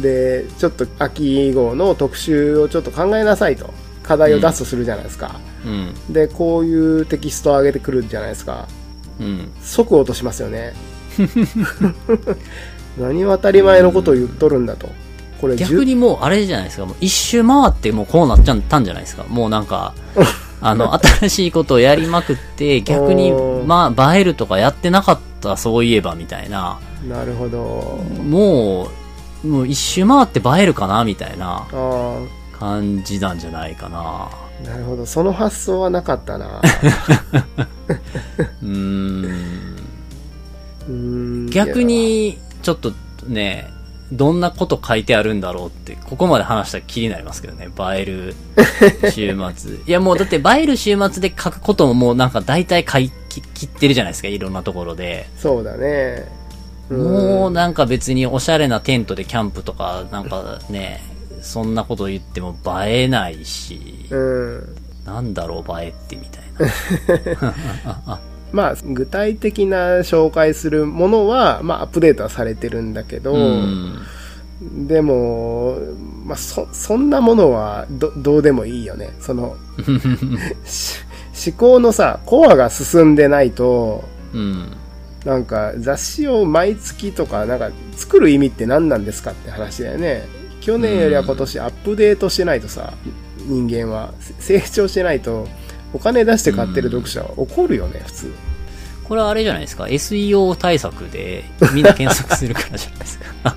[0.00, 3.72] で、ちょっと秋号の特集をちょっと考えなさいと。
[4.02, 5.38] 課題を出すとするじゃないですか。
[5.64, 8.66] うん、で、こういうテキストを上げてくるじゃないですか。
[9.20, 9.48] うん。
[9.62, 10.72] 即落としますよね。
[12.98, 14.88] 何を当たり前のことを言っとるんだと。
[15.40, 19.24] これ逆にもうあれじゃないですか、もう一周回ってもうこうなっちゃったんじゃないですか。
[19.24, 19.92] もうなんか、
[20.62, 23.32] あの、新しいことをやりまくって、 逆に
[23.66, 26.78] まあ、映えるとかやってなかった、そういえば、みたいな。
[27.08, 27.98] なるほど。
[28.22, 28.88] も
[29.42, 32.18] う、もう一周回って映えるかな、みたいなあ
[32.56, 33.98] 感じなんじゃないかな。
[33.98, 34.28] あ、
[34.64, 35.04] なるほど。
[35.04, 36.62] その発想はなかったな。
[38.62, 39.26] うーん
[41.50, 42.92] 逆、に、ちょっと
[43.26, 43.70] ね、
[44.12, 48.34] どんなこと書いてあるんだろうって、ここまで話したら気になりますけどね、映える
[49.10, 49.74] 週末。
[49.86, 55.28] いやもうだって映える週末で書くことももうなんか大体書き切ってるじゃないですか、いろんなところで。
[55.38, 56.28] そうだね。
[56.90, 61.02] んもうなんか別におしゃれなテントでキャンプとか、なんかね、
[61.40, 62.54] そんなこと言っても
[62.86, 64.76] 映えないし、うん。
[65.06, 66.42] なんだろう映えってみたい
[67.40, 68.20] な。
[68.52, 73.98] まあ、具体的な紹介するものは、まあ、アップデートはされてるんだけど、うん。
[74.86, 75.78] でも、
[76.24, 79.10] まあ、そ、そんなものはど、どうでもいいよね。
[79.20, 79.56] その、
[80.64, 81.00] し
[81.50, 84.72] 思考のさ、コアが進んでないと、うん。
[85.24, 90.24] なんか雑誌を毎月とか、なんか作る意味って何なんですかって話だよね。
[90.60, 92.92] 去年よりは今年アップデートしてないとさ、
[93.46, 95.48] 人間は成長してないと、
[95.92, 98.32] お金出して買ってる読者は怒るよね、普通。
[99.04, 103.56] これはあれじゃないですか？SEO 対策でみんな検索するからじゃないですか？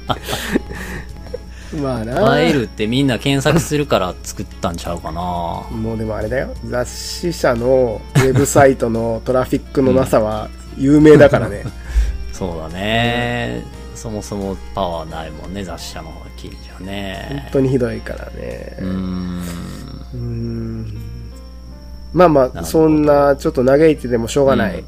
[1.82, 2.40] まあな。
[2.42, 5.22] 映えるってみんな検索するから作ったんちゃうかな？
[5.22, 6.54] もうでもあれだよ。
[6.68, 11.64] 雑誌社のウェブサイトの トラフィックのなさは有名だからね。
[12.34, 13.64] そうだね、
[13.96, 17.50] そもそもパワーないもんね雑誌社の記事は本ね。
[17.54, 18.76] 当にひどいからね。
[18.82, 19.42] うん
[22.16, 24.84] まあまあ、そんな、ちょっと嘆いててもしょうがない。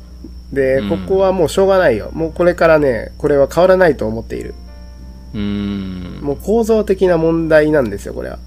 [0.52, 2.10] で、うんここはもうしょうがないよ。
[2.14, 4.56] もうこれからね、これは変わらないと思っている。
[5.34, 8.40] うーんもう構造的な問題なんですよ、これは。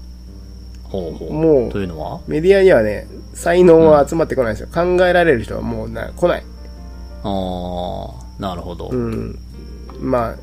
[0.85, 2.19] ほうほうもうというのは？
[2.27, 4.67] メディアにはね、才能は集まってこないですよ。
[4.73, 6.43] 考えられる人はもうな来ない。
[7.23, 8.09] あ
[8.39, 9.37] あなるほど、うん。
[10.01, 10.35] まあ、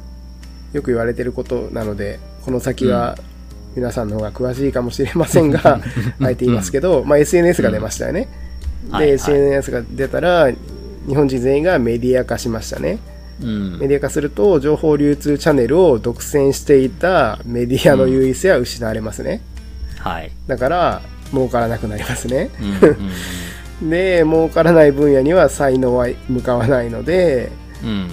[0.73, 3.19] よく言われてることなので、この先は
[3.79, 5.81] 皆さんの方が詳しいかもしれませんが、
[6.21, 8.29] あえて言いますけど、まあ SNS が出ましたよね。
[8.89, 10.51] で、はいはい SNS が出たら、
[11.07, 12.99] 日本人全員がメディア化しましたね。
[13.41, 19.41] うんメディア化すると、情報流通チャンネルを独占していたメディアの優位性は失われますね。
[20.01, 22.51] はいだから、儲からなくなりますね。
[22.61, 27.51] うんうん で、儲からない分野には才能は向かわないので、
[27.85, 28.09] うん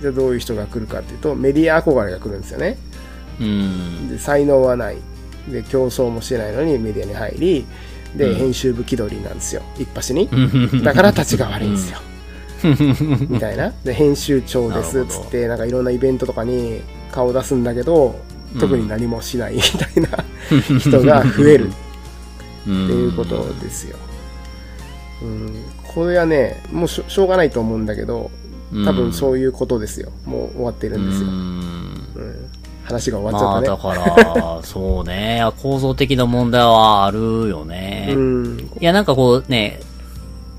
[0.00, 2.76] じゃあどういう人が来るかっていうと、メディア憧れが来るんですよね。
[3.40, 4.96] うんで、才能はない。
[5.48, 7.66] で、競争もしてないのにメディアに入り、
[8.16, 9.62] で、うん編集部気取りなんですよ。
[9.78, 10.28] 一発に。
[10.32, 10.36] う
[10.76, 11.98] んだから立ちが悪いんですよ。
[13.28, 13.72] みたいな。
[13.84, 16.80] で、編集長ですっつって、なんかいろんなイベントとかに
[17.12, 18.18] 顔出すんだけど、
[18.58, 20.24] 特に何もしないみたいな
[20.78, 21.72] 人が増えるっ
[22.64, 23.96] ていうことですよ。
[25.22, 28.30] うん、これはね、もうしょうがないと思うんだけど、
[28.84, 30.10] 多分そういうことですよ。
[30.24, 31.28] もう終わってるんですよ。
[31.28, 31.34] うん
[32.16, 32.48] うん、
[32.86, 38.06] 話が終わまあっちゃっだから、そうね、構造的な問題はあるよね。
[38.10, 38.14] たね。
[38.16, 38.58] うん。
[38.80, 39.80] いや、なんかこうね、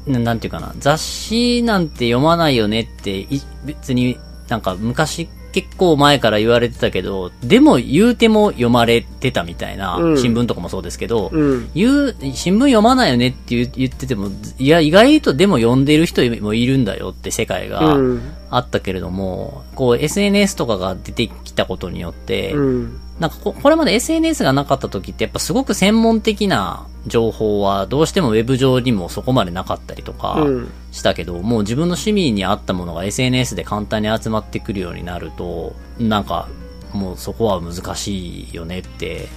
[0.06, 4.18] ななんていうかな、雑誌なんて読まないよねって、い別に
[4.48, 11.70] なんか昔結構前から言われてたけど、でも言うても読まれてたみたいな、うん新聞とかもそうですけど、うん。
[11.74, 18.22] 言う、新聞読まないよねって言ってても、いや、意外とでも読んでる人もいるんだよって世界がうん。
[18.50, 23.00] あったけれども、こう SNS とかが出てきたことによって、うん。
[23.20, 36.48] なんかここれまで SNS がなかった時ってやっぱすごく専門的な情報はどうしてもウェブ上にもそこまでなかったりとかうんしたけど、もう自分の趣味に合ったものが SNS で簡単に集まってくるようになると、なんか
[36.94, 39.28] もうそこは難しいよねって、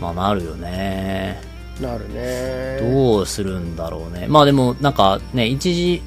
[0.00, 1.40] まあなるよね。
[1.80, 2.78] なるね。
[2.80, 4.26] どうするんだろうね。
[4.28, 6.02] まあでもなんかね、一時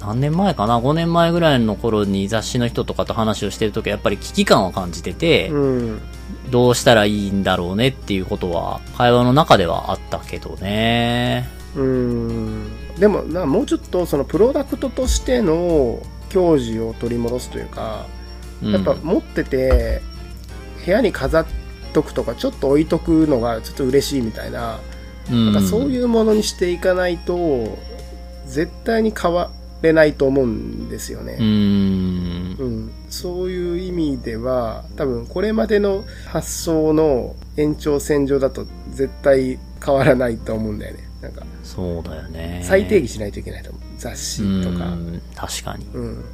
[0.00, 6.00] 何年前かな ?5 年前ぐらいの頃に雑誌の人とかと話をしてるときはやっぱり危機感を感じてて、うん。
[6.50, 11.48] どうしたらいいんだろうねっていうことは会話の中ではあったけどね。
[11.76, 12.96] うん。
[12.98, 18.06] でも、なもうちょっとそのプロダクトとしての矜持を取り戻すというか、
[18.62, 20.02] うんやっぱ持ってて、
[20.84, 21.46] 部屋に飾っ
[21.92, 24.80] とくとか、ちょっと置いとくのがちょっと嬉しいみたいな、
[25.30, 27.78] うんなんかそういうものにしていかないと、
[28.46, 29.50] 絶対に変わ
[29.82, 31.36] れないと思うんですよね。
[31.38, 32.56] うーん。
[32.58, 42.60] うん、そういう意味では多分これまでの発想の延長線上だと絶対変わらないと思うんだよねなんかそうだよね。
[42.62, 45.86] 再定義しないといけないと思う雑誌とかう、ん確かに。
[45.94, 46.24] うん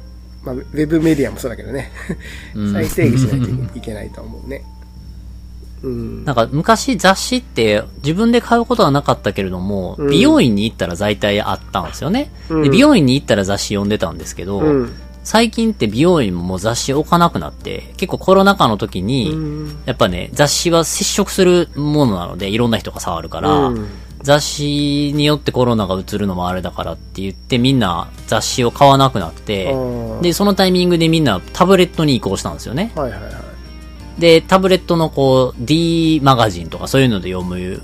[0.43, 1.91] まあ、ウェブメディアもそうだけどね
[2.55, 4.63] うん 再定義しないといけないと思うね
[5.83, 6.25] うん。
[6.25, 10.09] なんか昔雑誌って自分で買うことはなかったけれども、うん。
[10.09, 12.31] 美容院に行ったら大体あったんですよね。
[12.49, 12.63] うん。
[12.63, 14.93] で美容院に行ったら雑誌読んでたんですけど、うん。
[15.23, 19.77] 最近って美容院も雑誌置かなくなって、結構コロナ禍の時に、うん。
[19.85, 23.87] やっぱね、雑誌は接触するものなので、いろんな人が触るから、うん。
[24.23, 32.91] 雑誌によってコロナが移るのもあれだからって言ってみんな雑誌を買わなくなって、あで、そのタイミングでみんなタブレットに移行したんですよね。
[32.95, 33.46] ーはいはいはい
[34.19, 37.81] で、タブレットのこう、D マガジンとかそういうので読む、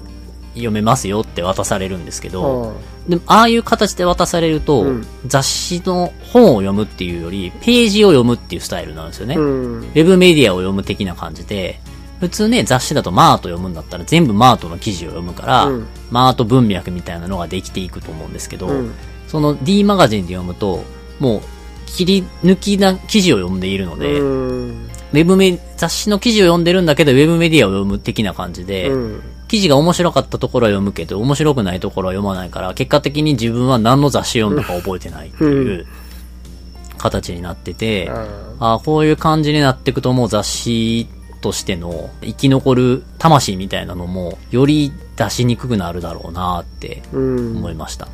[0.54, 2.76] 読めますよって渡されるんですけど、
[3.08, 5.08] でもああいう形で渡されると、うん。
[5.28, 9.36] 雑誌の本を読むっていうより、ページを読むっていうスタイルなんですよね。
[9.36, 9.80] うん。
[9.82, 11.80] ウェブメディアを読む的な感じで、
[12.20, 15.88] 普通ね、雑誌だとマート読むんだったら全部マートの記事を読むから、うん。
[16.12, 18.94] マート文脈みたいなのができていくと思うんですけど、うん。
[19.28, 20.84] その D マガジンで読むと、
[21.20, 21.42] もう
[21.88, 24.22] 切り抜きな記事を読んでいるので、
[25.14, 29.22] ウうんェブメ、雑誌の記事を読んでるんだけど、ウェブメディアを読む的な感じで、うん。
[29.48, 35.86] 記事が面白かったところは読むけど、面白くないところは読まないから、結果的に自分は何の雑誌読んだか覚えてないっていう
[36.98, 38.26] 形になってて、あ
[38.60, 41.08] ああ、こういう感じになっていくともう雑誌
[41.42, 48.08] としての生き残る魂みたいなのも、より出しにくくなるだろうなって思いました。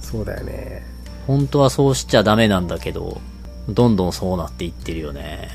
[0.00, 0.84] そうだよね。
[1.28, 3.20] 本当はそうしちゃダメなんだけど、
[3.68, 5.48] どんどんそうなっていってるよね。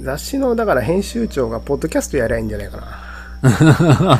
[0.00, 2.86] 雑誌のだから編集長がポッドキャストやりゃいいんじゃないかな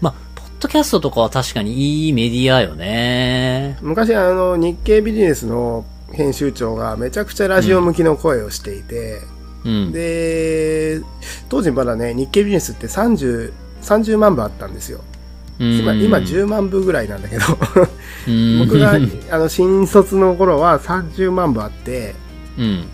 [0.00, 3.76] まあ、ポッドキャストとかは確かにいいメディアよね。
[3.82, 9.20] 昔あの日経ビジネスの編集長がめちゃくちゃラジオ向きの声をしていて、
[9.64, 9.92] うん。
[9.92, 11.00] で
[11.48, 15.00] 当時まだね日経ビジネスって30 30万部あったんですよ
[15.58, 17.44] 今うん今10万部ぐらいなんだけど
[18.28, 18.96] うん 僕が
[19.30, 22.14] あの新卒の頃は30万部あって
[22.58, 22.84] うん。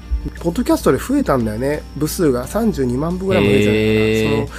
[0.41, 1.83] ポッドキャストで増えたんだよね。
[1.97, 2.47] 部数が。
[2.47, 3.61] 32万部ぐらいも増え
[4.27, 4.59] たからその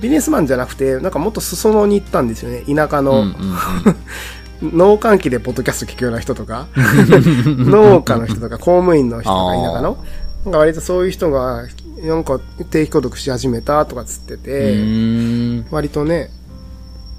[0.00, 2.62] ビジネスマンじゃなくてなんかもっと裾野に行ったんですよね。
[2.74, 3.34] 田舎うんの、
[4.62, 6.68] 農閑期でポッドキャスト聞くような人とか。
[7.46, 10.04] 農家の人とか公務員の人とか田舎の。
[10.44, 11.66] なんか割とそういう人が
[12.02, 12.40] なんか
[12.70, 15.66] 定期購読し始めたとかつってうて、ん。
[15.70, 16.30] 割とね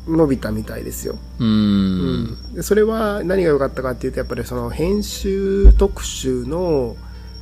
[0.08, 1.44] 伸びたみたいですよ、う。
[1.44, 2.38] うん。
[2.62, 6.96] それは何が良かったかっていうとやっぱりその編集特集の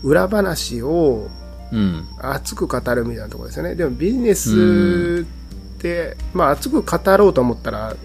[0.04, 1.30] 裏話を
[1.72, 2.08] うん。
[2.18, 5.26] 熱く語るみたいなところですよねでもビジネス
[5.78, 7.95] って、まあ熱く語ろうと思ったら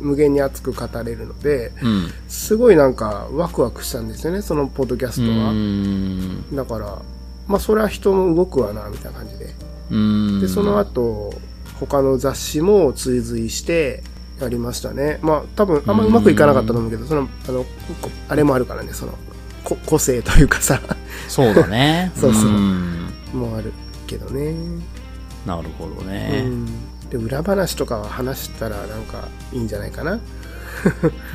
[0.00, 2.10] 無限に熱く語れるのでうん。
[2.28, 6.56] すごいなんかワクワクしたんですよねそのポッドキャストは、うん。
[6.56, 7.02] だから
[7.46, 9.54] まあそれは人も動くわなみたいな感じで
[9.90, 10.40] うん。
[10.40, 11.32] でその後
[11.78, 14.02] 他の雑誌も追随して
[14.40, 19.12] やりましたねまあ多分あんまうまくいかなかったと思うけどそのあのこあれもあるからねその
[19.64, 20.80] こ 個性というかさ。
[21.28, 22.12] そうだね。
[22.16, 22.50] そうそう。
[22.50, 23.08] ん。
[23.32, 23.72] もある
[24.06, 24.54] けどね、
[25.44, 26.42] なるほどうね。
[26.42, 26.66] ん、
[27.10, 30.12] で裏話とかは話したらなんかいいんじゃないかな。
[30.12, 30.20] う。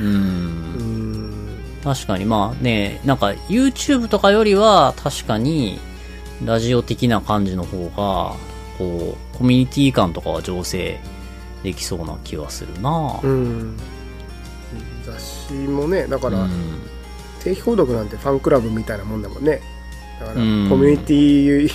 [0.00, 1.48] うんん。
[1.84, 2.24] 確かに。
[2.24, 5.78] まあね、なんか YouTube とかよりは確かに
[6.44, 8.36] ラジオ的な感じの方が、
[8.78, 10.98] こう、コミュニティ感とかは醸成
[11.62, 13.20] できそうな気はするな。
[13.22, 13.76] うん。
[15.04, 16.50] 雑誌もねだから、うん
[17.40, 19.60] 定期購読なんてファンクラブみたいなもんだもんね。
[20.20, 20.68] だからコうん。
[20.68, 21.70] ミュニティ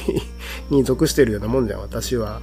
[0.69, 2.41] に属してるようなもんじゃん私は。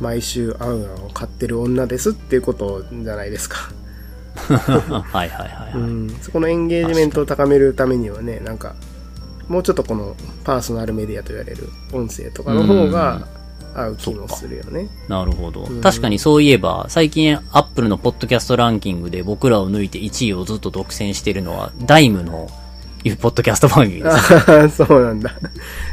[0.00, 3.70] 毎週あんあんを買ってる女ですっていうことじゃないですか、
[4.36, 5.72] はいはいはい、はい。
[5.74, 8.74] うん、そこのエンゲージメントを高めるためにはねなんか
[9.48, 13.28] もうちょっとこのパーソナルメディアと言われる音声とかの方が
[13.74, 15.80] 合う気もするよねなるほどん。
[15.80, 22.48] 確かにそういえば、最近 Apple のポッドキャストランキングで僕らを抜いて1位をずっと独占してるのは、ダイムの
[23.04, 24.10] いうポッドキャスト番組で
[24.70, 24.76] す。
[24.84, 25.32] そうなんだ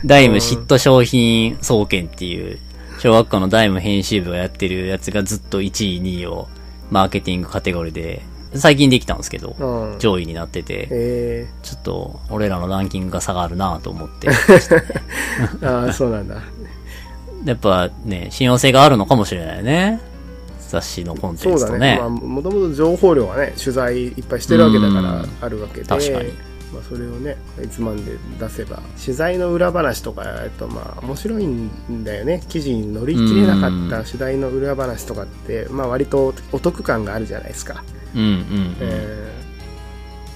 [0.06, 2.60] ダイム嫉妬商品総研っていう、
[3.00, 6.48] 小学校のダイム編集部がやってるやつがずっと1位、2位を
[6.90, 8.22] マーケティングカテゴリーで
[8.54, 10.00] 最近できたんですけど、うん。
[10.00, 14.30] 上位になってて、えちょっと俺らのランキングが下がるなと思って。
[15.62, 16.36] え ああ、そうなんだ。
[17.46, 20.00] やっぱね、信用性があるのかもしれないね。
[20.70, 21.54] 雑誌のコンテ。
[21.54, 21.98] ンツとね。
[22.00, 25.86] まあ、もともと情報量はね、取材いっぱいしてるわけだかうんら、あるわけで。
[25.86, 26.32] 確かに
[26.74, 32.42] まあ、それをね、いつまんで出せば、取材の裏話とかやると、まあ、面白いんだよね。
[32.48, 37.84] 記事に乗り切れなかった取材の裏話とかって、まあ、割とお得感があるじゃないですか。
[38.16, 38.76] うんうんうん。
[38.80, 39.42] えー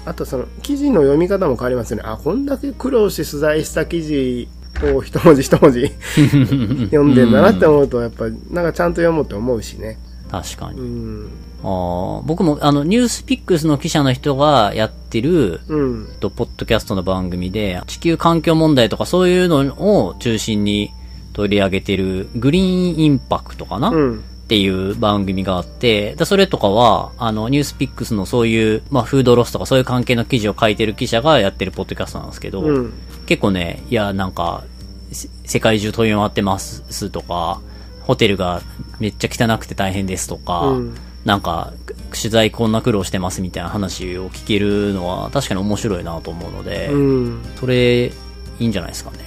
[0.08, 2.04] あとその記事の読み方も変わりますよね。
[2.06, 4.48] あ、こんだけ苦労して取材した記事
[4.84, 5.88] を一文字一文字
[6.92, 9.98] 読んでんだなって思うと、やっぱなんかちゃんと読もうって思うしね。
[10.32, 10.80] 確かに。
[10.80, 11.30] うん。
[11.64, 16.08] あー僕もあの、ニュースピックスの記者の人がやってる、うん。
[16.20, 20.92] と、ポッドキャストの番組で、地球環境問題とかそういうのを中心に
[21.34, 24.24] 取り上げてる、グリーンインパクトかな、うん。
[24.46, 32.94] っていう番組があって、でそれとかは、あの、ニュースピックスのそういう、まあ、フードロスとかそういう関係の記事を書いてる記者がやってるポッドキャストなんですけど、うん。
[33.26, 34.64] 結構ね、いや、なんか、
[35.12, 37.60] せ世界中飛び回ってますとか、
[38.02, 38.62] ホテルが
[39.00, 41.74] めっちゃ汚くて大変ですとか、うんなんか、
[42.10, 47.42] 取材こんな苦労してますみたいな話を聞けるのは確かに面白いなと思うので、うん。
[47.60, 48.12] それ、い
[48.60, 49.18] いんじゃないですかね。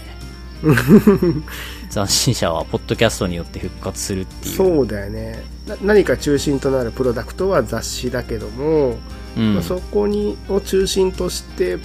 [1.91, 4.55] 雑誌社はポッドキャストによって復活するっていう。
[4.55, 5.43] そうだよね。
[5.67, 8.97] な何か中心となるプロダクトは雑誌だけども、
[9.37, 9.55] うん。
[9.55, 11.79] まあそこにを中心として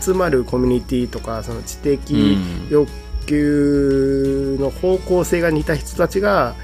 [0.00, 2.68] 集まるコミュニティとかその知的うん。
[2.70, 2.90] 欲
[3.26, 6.54] 求の方向性が似た人たちが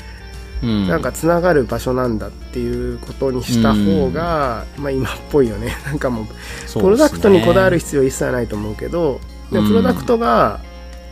[0.62, 5.76] うん、なんかつながる場所なんだっていうことにした方が、まあ今っぽいよね。
[5.86, 6.26] なんかもう
[6.72, 9.20] プロダクトにこだわる必要一切ないと思うけど
[9.52, 10.60] でプロダクトが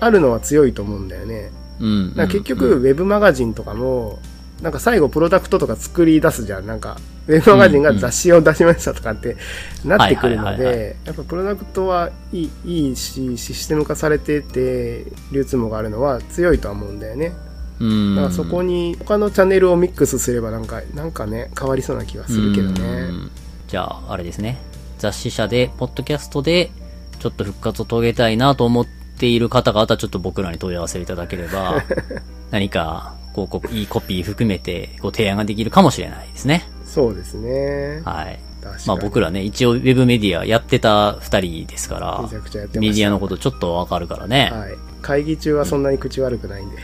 [0.00, 1.65] あるのは強いと思うんだよね、うん。
[1.80, 4.18] なんか結局、ウェブマガジンとかも、
[4.62, 6.66] なんか最後プロダクトとか作り出すじゃん。
[6.66, 6.96] なんか、
[7.28, 9.36] ウェブマガジンが雑誌を出しましたとかって
[9.84, 17.32] なってくるので、やっぱプロダクトはいいいいし、システム化されてて、流通網があるのは強いとは思うんだよね。
[17.80, 18.16] うん。
[18.16, 22.80] だからそこに他のチャンネルをミックスすればなんか、なんかね、変わりそうな気がするけどうね。
[23.08, 23.30] ん
[23.68, 24.58] じゃあ、あれですね。
[24.98, 26.70] 雑誌社で、ポッドキャストで、
[27.18, 31.82] ちょっと復活を遂げたいなと思っている方々、ちょっと僕らに問い合わせいただければ、
[32.52, 36.68] 何か、こう、いいコピー含めて、ご提案ができるかもしれないですね。
[36.84, 38.02] そうですね。
[38.04, 38.38] はい。
[38.86, 42.28] まあ僕らね、一応ウェブメディアやってた二人ですから
[42.74, 44.50] メディアのことちょっとわかるからね。
[44.52, 44.74] はい。
[45.02, 46.76] 会議中はそんなに口悪くないんで。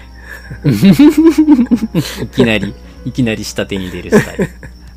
[2.23, 2.75] いきなり、
[3.05, 4.49] いきなり下手に出るスタイル。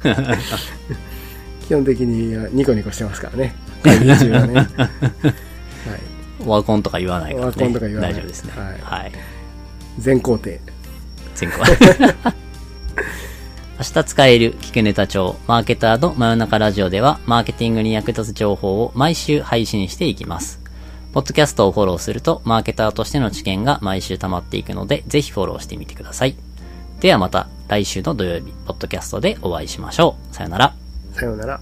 [1.67, 3.55] 基本的にニコニコしてますからね。
[3.81, 4.67] 会議中はね。
[6.51, 7.45] ワコンとか言わないからね。
[7.45, 8.53] オワコンとか言わない大丈夫ですね。
[8.55, 9.11] はいはい。
[9.99, 10.51] 全工程。
[11.39, 12.33] 前回。
[13.77, 20.61] 明日使える聞くネタ帳マーケターの真夜中ラジオではマーケティングに役立つ情報を毎週配信していきます。
[21.13, 26.35] ポッドキャストをフォローするとマーケターとしての知見が毎週溜まっていくのでぜひフォローしてみてください。
[26.99, 30.35] ではまた来週の土曜日、ポッドキャストでお会いしましょう。
[30.35, 30.73] さよなら。
[31.13, 31.59] さようなら。